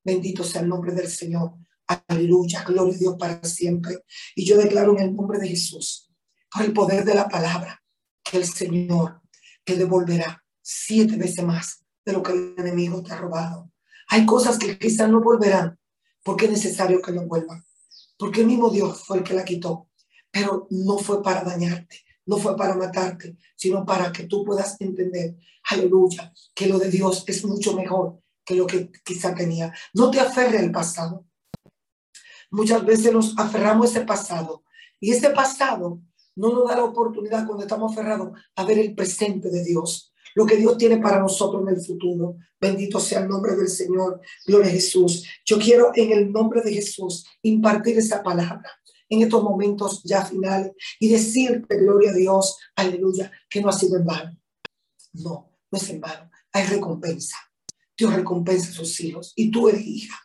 [0.04, 1.54] Bendito sea el nombre del Señor.
[1.86, 4.04] Aleluya, gloria a Dios para siempre.
[4.34, 6.10] Y yo declaro en el nombre de Jesús,
[6.52, 7.82] por el poder de la palabra,
[8.24, 9.20] que el Señor
[9.64, 13.70] te devolverá siete veces más de lo que el enemigo te ha robado.
[14.08, 15.78] Hay cosas que quizás no volverán
[16.24, 17.64] porque es necesario que no vuelvan.
[18.18, 19.88] Porque el mismo Dios fue el que la quitó.
[20.30, 25.36] Pero no fue para dañarte, no fue para matarte, sino para que tú puedas entender,
[25.70, 29.72] aleluya, que lo de Dios es mucho mejor que lo que quizá tenía.
[29.94, 31.25] No te aferre al pasado.
[32.50, 34.64] Muchas veces nos aferramos a ese pasado
[35.00, 36.00] y ese pasado
[36.34, 40.44] no nos da la oportunidad cuando estamos aferrados a ver el presente de Dios lo
[40.44, 42.36] que Dios tiene para nosotros en el futuro.
[42.60, 44.20] Bendito sea el nombre del Señor.
[44.46, 45.26] Gloria a Jesús.
[45.46, 48.70] Yo quiero en el nombre de Jesús impartir esa palabra
[49.08, 53.96] en estos momentos ya finales y decirte, gloria a Dios, aleluya, que no ha sido
[53.96, 54.38] en vano.
[55.14, 56.30] No, no es en vano.
[56.52, 57.36] Hay recompensa.
[57.96, 60.16] Dios recompensa a sus hijos y tú eres hija.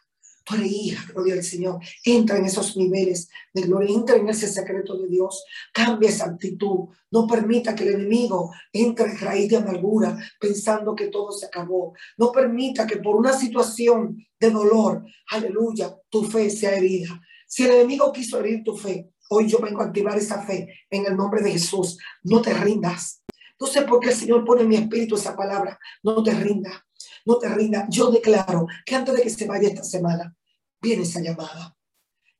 [0.60, 1.80] Hija, gloria al Señor.
[2.04, 5.44] Entra en esos niveles de gloria, entra en ese secreto de Dios.
[5.74, 6.90] Cambia esa actitud.
[7.12, 11.94] No permita que el enemigo entre en raíz de amargura pensando que todo se acabó.
[12.18, 17.22] No permita que por una situación de dolor, aleluya, tu fe sea herida.
[17.48, 21.06] Si el enemigo quiso herir tu fe, hoy yo vengo a activar esa fe en
[21.06, 21.98] el nombre de Jesús.
[22.24, 23.24] No te rindas.
[23.60, 25.80] No sé por qué el Señor pone en mi espíritu esa palabra.
[26.02, 26.82] No te rindas
[27.26, 27.88] no te rindas.
[27.90, 30.36] Yo declaro que antes de que se vaya esta semana,
[30.82, 31.78] viene esa llamada.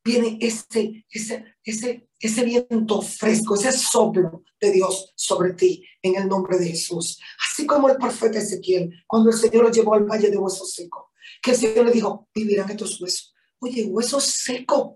[0.04, 6.28] Viene ese, ese, ese, ese viento fresco, ese soplo de Dios sobre ti en el
[6.28, 7.20] nombre de Jesús.
[7.52, 11.06] Así como el profeta Ezequiel, cuando el Señor lo llevó al valle de huesos secos,
[11.42, 13.34] que el Señor le dijo, vivirán estos huesos.
[13.60, 14.94] Oye, huesos secos.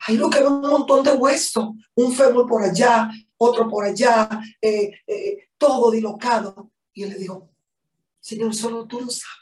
[0.00, 4.28] Ahí lo que ve un montón de huesos, un fémur por allá, otro por allá,
[4.60, 6.72] eh, eh, todo dilocado.
[6.92, 7.50] Y él le dijo,
[8.20, 9.41] Señor, solo tú lo sabes.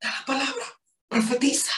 [0.00, 0.64] Da la palabra,
[1.08, 1.72] profetiza.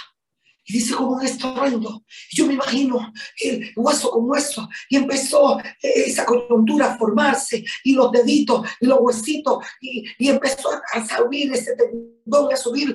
[0.64, 2.04] Y dice como un estruendo.
[2.32, 4.68] Yo me imagino el hueso con hueso.
[4.88, 7.64] Y empezó eh, esa coyuntura a formarse.
[7.82, 9.64] Y los deditos y los huesitos.
[9.80, 12.94] Y, empezó a subir ese tendón, a subir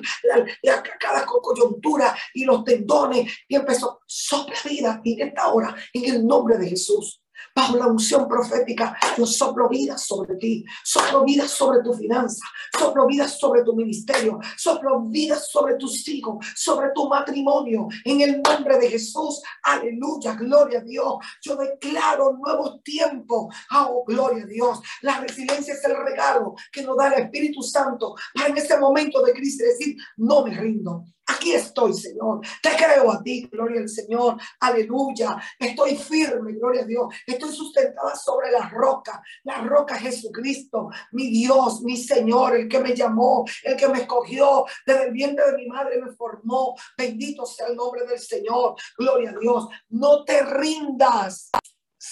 [0.62, 3.30] la, cada coyuntura y los tendones.
[3.46, 7.20] Y empezó, sopla vida en esta hora, en el nombre de Jesús
[7.54, 12.44] bajo la unción profética, yo soplo vida sobre ti, soplo vida sobre tu finanza,
[12.78, 18.42] soplo vida sobre tu ministerio, soplo vida sobre tus hijos, sobre tu matrimonio, en el
[18.42, 24.80] nombre de Jesús, aleluya, gloria a Dios, yo declaro nuevos tiempos, oh, gloria a Dios,
[25.02, 29.22] la resiliencia es el regalo que nos da el Espíritu Santo para en ese momento
[29.22, 31.04] de crisis decir, no me rindo,
[31.52, 32.40] Estoy, Señor.
[32.62, 34.36] Te creo a ti, gloria al Señor.
[34.60, 35.40] Aleluya.
[35.58, 37.14] Estoy firme, gloria a Dios.
[37.26, 42.94] Estoy sustentada sobre la roca, la roca Jesucristo, mi Dios, mi Señor, el que me
[42.94, 46.74] llamó, el que me escogió desde el vientre de mi madre me formó.
[46.96, 48.74] Bendito sea el nombre del Señor.
[48.96, 49.68] Gloria a Dios.
[49.88, 51.50] No te rindas.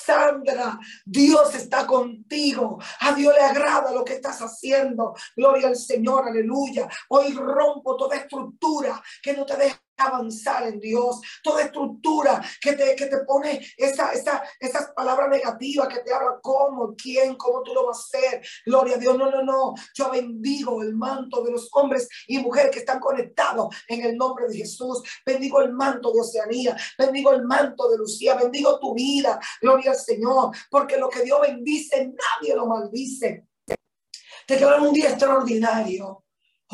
[0.04, 2.78] Sandra, Dios está contigo.
[3.00, 5.14] A Dios le agrada lo que estás haciendo.
[5.36, 6.88] Gloria al Señor, aleluya.
[7.08, 12.94] Hoy rompo toda estructura que no te deja avanzar en Dios, toda estructura que te,
[12.96, 17.74] que te pone esa, esa, esas palabras negativas que te habla cómo, quién, cómo tú
[17.74, 18.46] lo vas a hacer.
[18.66, 19.74] Gloria a Dios, no, no, no.
[19.94, 24.46] Yo bendigo el manto de los hombres y mujeres que están conectados en el nombre
[24.48, 25.02] de Jesús.
[25.24, 29.38] Bendigo el manto de Oceanía, bendigo el manto de Lucía, bendigo tu vida.
[29.60, 33.46] Gloria al Señor, porque lo que Dios bendice, nadie lo maldice.
[34.46, 36.23] Te quedará un día extraordinario.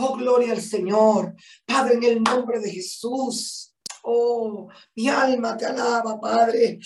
[0.03, 1.35] Oh, gloria al Señor.
[1.67, 3.77] Padre, en el nombre de Jesús.
[4.03, 6.79] Oh, mi alma te alaba, Padre.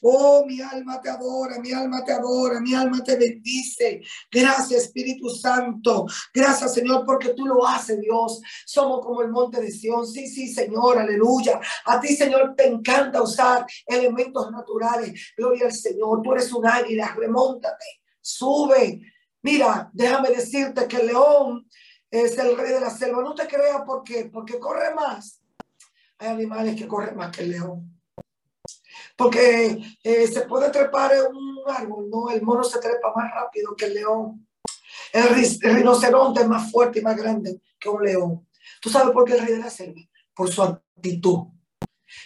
[0.00, 4.00] Oh, mi alma te adora, mi alma te adora, mi alma te bendice.
[4.30, 6.06] Gracias, Espíritu Santo.
[6.32, 8.40] Gracias, Señor, porque tú lo haces, Dios.
[8.64, 10.06] Somos como el monte de Sión.
[10.06, 11.60] Sí, sí, Señor, aleluya.
[11.86, 15.32] A ti, Señor, te encanta usar elementos naturales.
[15.36, 16.22] Gloria al Señor.
[16.22, 19.00] Tú eres un águila, remóntate, sube.
[19.42, 21.66] Mira, déjame decirte que el león
[22.12, 23.22] es el rey de la selva.
[23.22, 25.40] No te creas por qué, porque corre más.
[26.18, 27.98] Hay animales que corren más que el león.
[29.16, 32.30] Porque eh, se puede trepar en un árbol, ¿no?
[32.30, 34.46] El mono se trepa más rápido que el león.
[35.12, 35.28] El,
[35.74, 38.46] rinoceronte es más fuerte y más grande que un león.
[38.80, 40.00] ¿Tú sabes por qué el rey de la selva?
[40.34, 41.48] Por su actitud.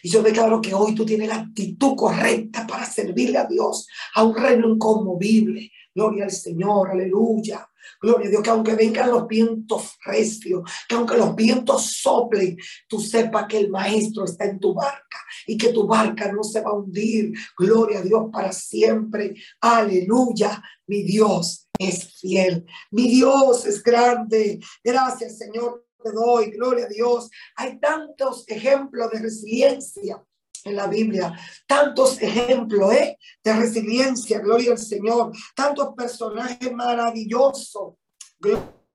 [0.03, 4.25] Y yo declaro que hoy tú tienes la actitud correcta para servirle a Dios, a
[4.25, 5.71] un reino inconmovible.
[5.95, 7.69] Gloria al Señor, aleluya.
[8.01, 12.57] Gloria a Dios, que aunque vengan los vientos recios, que aunque los vientos soplen,
[12.89, 16.61] tú sepas que el maestro está en tu barca y que tu barca no se
[16.61, 17.33] va a hundir.
[17.59, 19.35] Gloria a Dios para siempre.
[19.61, 20.63] Aleluya.
[20.87, 22.67] Mi Dios es fiel.
[22.91, 24.61] Mi Dios es grande.
[24.85, 25.85] Gracias, Señor.
[26.03, 26.51] Te doy.
[26.53, 27.31] Gloria a Dios.
[27.57, 30.23] Hay tantos ejemplos de resiliencia
[30.67, 31.33] en la Biblia.
[31.67, 33.19] Tantos ejemplos ¿eh?
[33.43, 35.33] de resiliencia, gloria al Señor.
[35.55, 37.95] Tantos personajes maravillosos,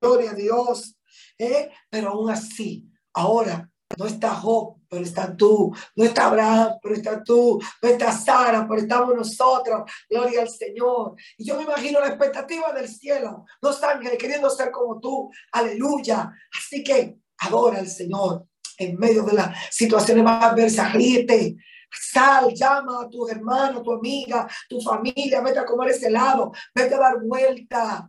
[0.00, 0.96] gloria a Dios.
[1.38, 1.70] ¿eh?
[1.90, 3.68] Pero aún así, ahora
[3.98, 5.74] no está Job, pero está tú.
[5.96, 7.60] No está Abraham, pero está tú.
[7.82, 9.90] No está Sara, pero estamos nosotros.
[10.08, 11.14] Gloria al Señor.
[11.36, 13.44] Y yo me imagino la expectativa del cielo.
[13.60, 15.30] Los ángeles queriendo ser como tú.
[15.52, 16.30] Aleluya.
[16.58, 18.46] Así que adora al Señor
[18.78, 21.56] en medio de las situaciones más adversas, ríete,
[21.90, 26.94] sal, llama a tu hermano, tu amiga, tu familia, vete a comer ese helado, vete
[26.94, 28.08] a dar vuelta.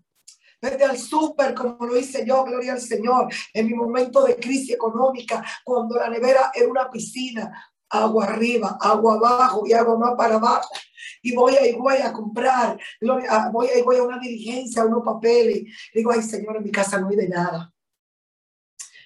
[0.61, 4.75] Vete al súper como lo hice yo, gloria al Señor, en mi momento de crisis
[4.75, 7.51] económica, cuando la nevera era una piscina,
[7.89, 10.69] agua arriba, agua abajo y agua más para abajo.
[11.21, 15.63] Y voy ahí, voy a comprar, gloria, voy ahí, voy a una diligencia, unos papeles.
[15.93, 17.72] Digo, ay Señor, en mi casa no hay de nada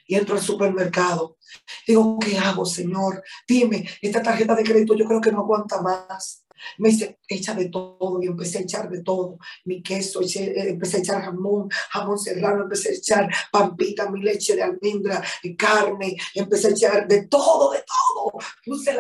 [0.08, 1.38] y entro al supermercado.
[1.86, 3.22] Digo, ¿qué hago, Señor?
[3.48, 6.46] Dime, esta tarjeta de crédito yo creo que no aguanta más.
[6.80, 8.22] Me dice, echa de todo.
[8.22, 9.38] Y empecé a echar de todo.
[9.66, 14.56] Mi queso, eh, empecé a echar jamón, jamón serrano, empecé a echar pampita, mi leche
[14.56, 15.24] de almendra,
[15.58, 18.32] carne, empecé a echar de todo, de todo.
[18.66, 18.98] Puse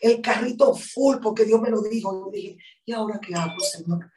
[0.00, 2.30] el carrito full porque Dios me lo dijo.
[2.32, 4.10] Y dije, ¿y ahora qué hago, Señor?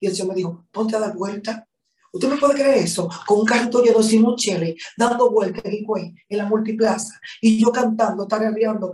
[0.00, 1.67] Y el Señor me dijo, ponte a dar vuelta
[2.12, 3.08] ¿Usted me puede creer eso?
[3.26, 5.84] Con un carrito lleno de Cherry, dando vueltas en,
[6.28, 8.92] en la multiplaza, y yo cantando, tarareando.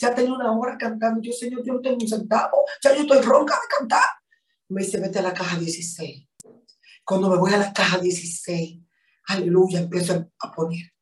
[0.00, 1.20] Ya tengo una hora cantando.
[1.22, 2.64] Yo, Señor, yo no tengo un centavo.
[2.82, 4.08] Ya yo estoy ronca de cantar.
[4.68, 6.28] Me dice, vete a la caja 16.
[7.04, 8.80] Cuando me voy a la caja 16,
[9.28, 10.92] aleluya, empiezo a poner.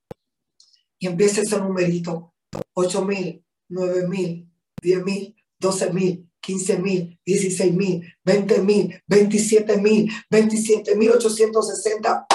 [0.99, 2.35] Y empieza ese numerito.
[2.75, 4.51] 8 mil, 9 mil,
[4.81, 12.27] 10 mil, 12 mil, 15 mil, 16 mil, 20 mil, 27 mil, 27 mil 860.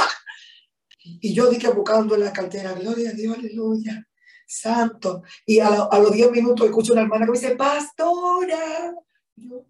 [1.22, 4.06] Y yo dije buscando en la cartera, gloria a Dios, aleluya,
[4.46, 5.24] santo.
[5.46, 8.94] Y a, los 10 minutos escucho una hermana que me dice, pastora.
[9.38, 9.66] Yo,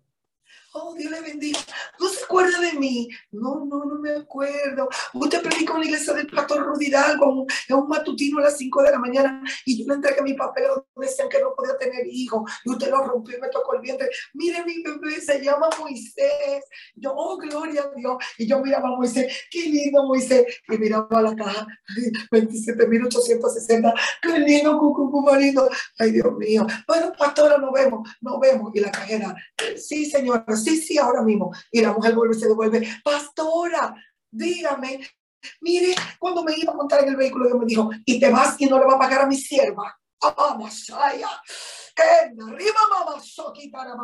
[0.74, 1.60] Oh, Dios le bendiga.
[2.00, 3.10] ¿No se acuerda de mí?
[3.32, 4.88] No, no, no me acuerdo.
[5.14, 8.84] Usted predicó en la iglesia del pastor Rudy Hidalgo en un matutino a las 5
[8.84, 12.08] de la mañana y yo le entregué mi papel donde decían que no podía tener
[12.08, 14.10] hijos y usted lo rompió y me tocó el vientre.
[14.34, 16.64] Mire, mi bebé se llama Moisés.
[16.96, 18.16] Yo, oh, gloria a Dios.
[18.38, 20.46] Y yo miraba a Moisés, qué lindo Moisés.
[20.70, 21.68] Y miraba la caja,
[22.32, 23.94] 27.860.
[24.22, 25.70] Qué lindo, cucu, marido.
[26.00, 26.66] Ay, Dios mío.
[26.88, 28.72] Bueno, pastora, nos vemos, nos vemos.
[28.74, 29.36] Y la cajera,
[29.76, 31.52] sí, señora sí, sí, ahora mismo.
[31.72, 33.96] Y la mujer vuelve, se devuelve, pastora,
[34.30, 35.00] dígame,
[35.62, 38.56] mire, cuando me iba a montar en el vehículo, Dios me dijo, y te vas
[38.60, 39.98] y no le va a pagar a mi sierva.
[40.24, 41.30] Ah, Masaya,
[41.96, 43.22] que arriba, mamá,
[43.72, 43.96] para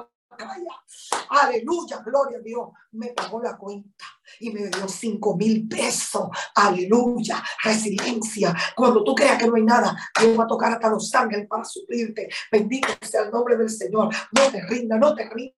[1.30, 2.70] Aleluya, gloria a Dios.
[2.92, 4.06] Me pagó la cuenta
[4.40, 6.30] y me dio cinco mil pesos.
[6.56, 8.56] Aleluya, resiliencia.
[8.76, 11.64] Cuando tú creas que no hay nada, Dios va a tocar hasta los ángeles para
[11.64, 12.30] suplirte.
[12.52, 14.14] Bendito sea el nombre del Señor.
[14.32, 15.57] No te rinda, no te rinda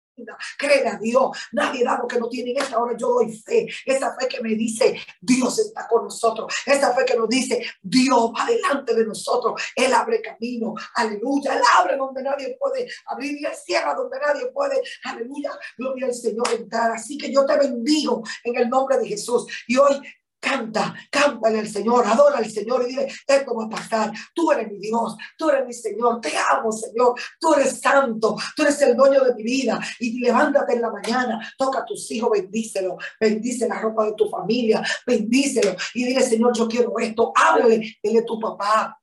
[0.58, 1.38] Cree a Dios.
[1.52, 2.52] Nadie da lo que no tiene.
[2.52, 3.68] En esta hora yo doy fe.
[3.86, 6.54] Esa fe que me dice Dios está con nosotros.
[6.66, 9.62] Esa fe que nos dice Dios va delante de nosotros.
[9.76, 10.74] Él abre camino.
[10.96, 11.56] Aleluya.
[11.56, 14.82] Él abre donde nadie puede abrir y él cierra donde nadie puede.
[15.04, 15.52] Aleluya.
[15.78, 16.92] Gloria al Señor entrar.
[16.92, 19.46] Así que yo te bendigo en el nombre de Jesús.
[19.68, 20.02] Y hoy
[20.40, 24.12] Canta, cántale al Señor, adora al Señor y dile, esto va a pasar.
[24.34, 27.16] Tú eres mi Dios, tú eres mi Señor, te amo, Señor.
[27.40, 29.80] Tú eres santo, tú eres el dueño de mi vida.
[30.00, 34.30] Y levántate en la mañana, toca a tus hijos, bendícelo, bendice la ropa de tu
[34.30, 35.76] familia, bendícelo.
[35.94, 37.34] Y dile, Señor, yo quiero esto.
[37.36, 38.98] Háblale, dile tu papá,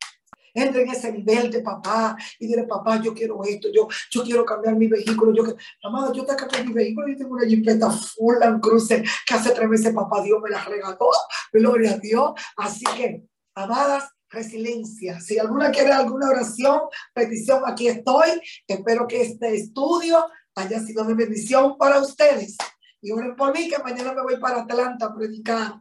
[0.56, 4.42] Entre en ese nivel de papá y dile, papá, yo quiero esto, yo, yo quiero
[4.42, 5.34] cambiar mi vehículo.
[5.34, 5.44] Yo,
[5.82, 7.08] amada, yo te cambié mi vehículo.
[7.08, 10.64] Yo tengo una jipeta full and cruiser que hace tres meses papá Dios me la
[10.64, 11.10] regaló.
[11.52, 12.30] Gloria a Dios.
[12.56, 13.22] Así que,
[13.54, 15.20] amadas, resiliencia.
[15.20, 16.80] Si alguna quiere alguna oración,
[17.12, 18.40] petición, aquí estoy.
[18.66, 22.56] Espero que este estudio haya sido de bendición para ustedes.
[23.02, 25.80] Y oren por mí que mañana me voy para Atlanta a predicar.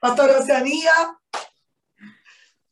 [0.00, 0.92] Pastor Oceanía,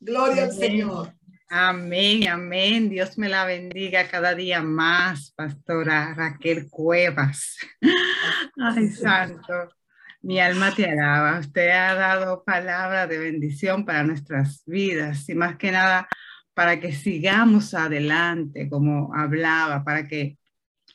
[0.01, 1.15] gloria al Señor.
[1.49, 2.91] Amén, amén.
[2.91, 7.57] Dios me la bendiga cada día más, Pastora Raquel Cuevas.
[8.57, 9.69] Ay, santo.
[10.23, 11.39] Mi alma te alaba.
[11.39, 16.09] Usted ha dado palabra de bendición para nuestras vidas y más que nada
[16.53, 20.39] para que sigamos adelante, como hablaba, para que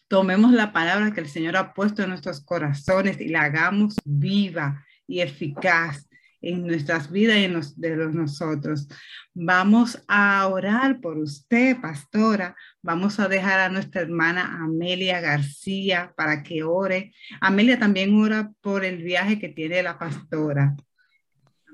[0.09, 4.83] tomemos la palabra que el Señor ha puesto en nuestros corazones y la hagamos viva
[5.07, 6.09] y eficaz
[6.41, 8.87] en nuestras vidas y en los, de los nosotros.
[9.33, 12.55] Vamos a orar por usted, pastora.
[12.81, 17.13] Vamos a dejar a nuestra hermana Amelia García para que ore.
[17.39, 20.75] Amelia también ora por el viaje que tiene la pastora.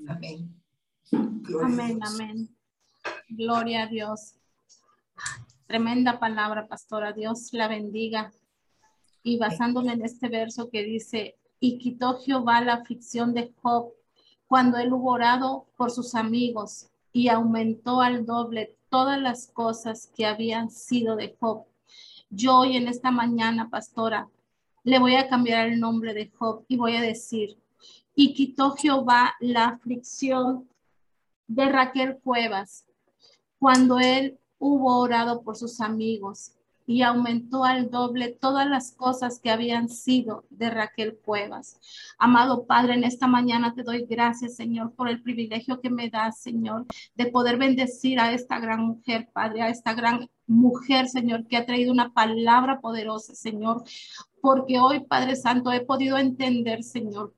[0.06, 0.54] Amén.
[1.62, 2.48] amén, amén.
[3.28, 4.34] Gloria a Dios.
[5.66, 7.12] Tremenda palabra, pastora.
[7.12, 8.32] Dios la bendiga.
[9.22, 13.92] Y basándome en este verso que dice, y quitó Jehová la aflicción de Job
[14.48, 20.26] cuando él hubo orado por sus amigos y aumentó al doble todas las cosas que
[20.26, 21.64] habían sido de Job.
[22.30, 24.28] Yo hoy en esta mañana, pastora,
[24.82, 27.58] le voy a cambiar el nombre de Job y voy a decir,
[28.14, 30.68] y quitó Jehová la aflicción
[31.46, 32.86] de Raquel Cuevas
[33.58, 36.52] cuando él hubo orado por sus amigos
[36.88, 41.78] y aumentó al doble todas las cosas que habían sido de Raquel Cuevas.
[42.18, 46.40] Amado Padre, en esta mañana te doy gracias, Señor, por el privilegio que me das,
[46.40, 51.58] Señor, de poder bendecir a esta gran mujer, Padre, a esta gran mujer, Señor, que
[51.58, 53.84] ha traído una palabra poderosa, Señor,
[54.40, 57.34] porque hoy, Padre Santo, he podido entender, Señor,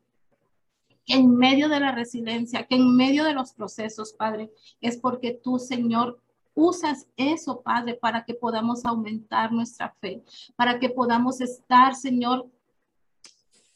[1.05, 5.33] que en medio de la resiliencia, que en medio de los procesos, Padre, es porque
[5.33, 6.21] tú, Señor,
[6.55, 10.23] usas eso, Padre, para que podamos aumentar nuestra fe,
[10.57, 12.49] para que podamos estar, Señor,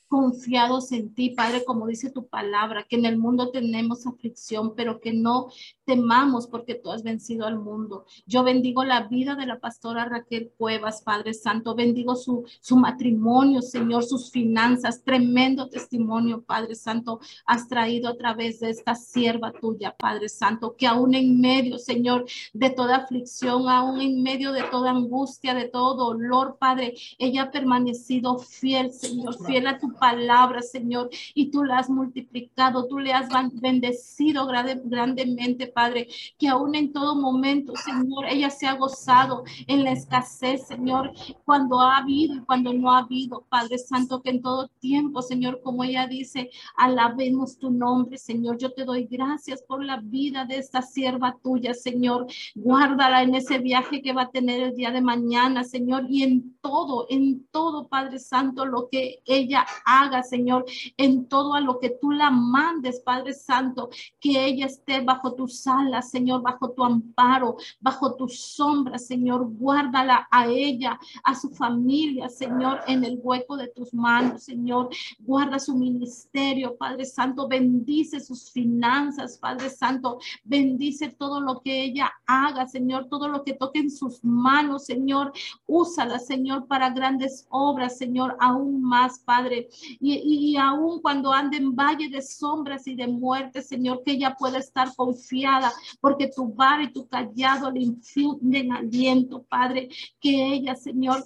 [0.09, 5.01] confiados en ti, Padre, como dice tu palabra, que en el mundo tenemos aflicción, pero
[5.01, 5.49] que no
[5.85, 8.07] temamos porque tú has vencido al mundo.
[8.27, 13.63] Yo bendigo la vida de la pastora Raquel Cuevas, Padre Santo, bendigo su, su matrimonio,
[13.63, 19.95] Señor, sus finanzas, tremendo testimonio, Padre Santo, has traído a través de esta sierva tuya,
[19.97, 24.91] Padre Santo, que aún en medio, Señor, de toda aflicción, aún en medio de toda
[24.91, 31.11] angustia, de todo dolor, Padre, ella ha permanecido fiel, Señor, fiel a tu palabra, Señor,
[31.35, 36.09] y tú la has multiplicado, tú le has bendecido grandemente, Padre,
[36.39, 41.13] que aún en todo momento, Señor, ella se ha gozado en la escasez, Señor,
[41.45, 45.61] cuando ha habido y cuando no ha habido, Padre Santo, que en todo tiempo, Señor,
[45.63, 48.59] como ella dice, alabemos tu nombre, Señor.
[48.59, 52.27] Yo te doy gracias por la vida de esta sierva tuya, Señor.
[52.55, 56.57] Guárdala en ese viaje que va a tener el día de mañana, Señor, y en
[56.61, 60.65] todo, en todo, Padre Santo, lo que ella haga, Señor,
[60.97, 65.64] en todo a lo que tú la mandes, Padre Santo, que ella esté bajo tus
[66.03, 69.49] Señor, bajo tu amparo, bajo tu sombra, Señor.
[69.51, 74.91] Guárdala a ella, a su familia, Señor, en el hueco de tus manos, Señor.
[75.21, 77.49] Guarda su ministerio, Padre Santo.
[77.49, 80.19] Bendice sus finanzas, Padre Santo.
[80.45, 85.33] Bendice todo lo que ella haga, Señor, todo lo que toque en sus manos, Señor.
[85.67, 89.69] Úsala, Señor, para grandes obras, Señor, aún más, Padre
[90.01, 94.59] y, aún cuando ande en valle de sombras y de muerte, Señor, que ella pueda
[94.59, 95.54] estar confiada,
[96.01, 99.89] porque tu bar y tu callado le infunden aliento, Padre,
[100.21, 101.25] que ella, Señor,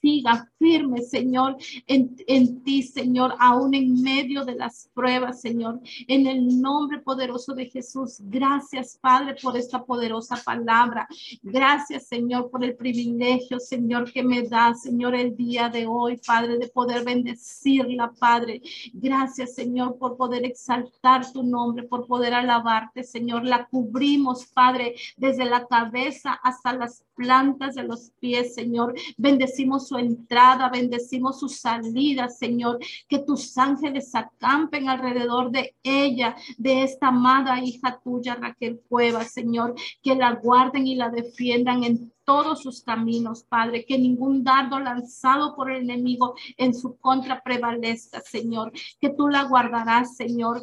[0.00, 5.80] siga firme, Señor, en, en, ti, Señor, aún en medio de las pruebas, Señor.
[6.06, 11.08] En el nombre poderoso de Jesús, gracias, Padre, por esta poderosa palabra.
[11.42, 16.58] Gracias, Señor, por el privilegio, Señor, que me da, Señor, el día de hoy, Padre,
[16.58, 18.62] de poder bendecirla, Padre.
[18.92, 23.44] Gracias, Señor, por poder exaltar tu nombre, por poder alabarte, Señor.
[23.44, 28.94] La cubrimos, Padre, desde la cabeza hasta las plantas de los pies, Señor.
[29.16, 32.78] Bendecimos su entrada, bendecimos su salida, Señor.
[33.08, 39.74] Que tus ángeles acampen alrededor de ella, de esta amada hija tuya, Raquel Cueva, Señor.
[40.02, 45.56] Que la guarden y la defiendan en todos sus caminos, Padre, que ningún dardo lanzado
[45.56, 48.70] por el enemigo en su contra prevalezca, Señor,
[49.00, 50.60] que tú la guardarás, Señor,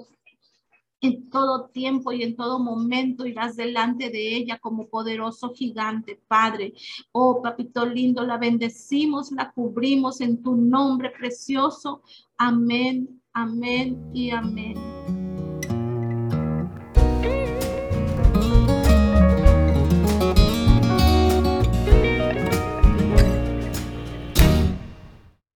[1.06, 6.74] en todo tiempo y en todo momento irás delante de ella como poderoso gigante, Padre.
[7.12, 12.02] Oh, papito lindo, la bendecimos, la cubrimos en tu nombre precioso.
[12.38, 15.25] Amén, amén y amén.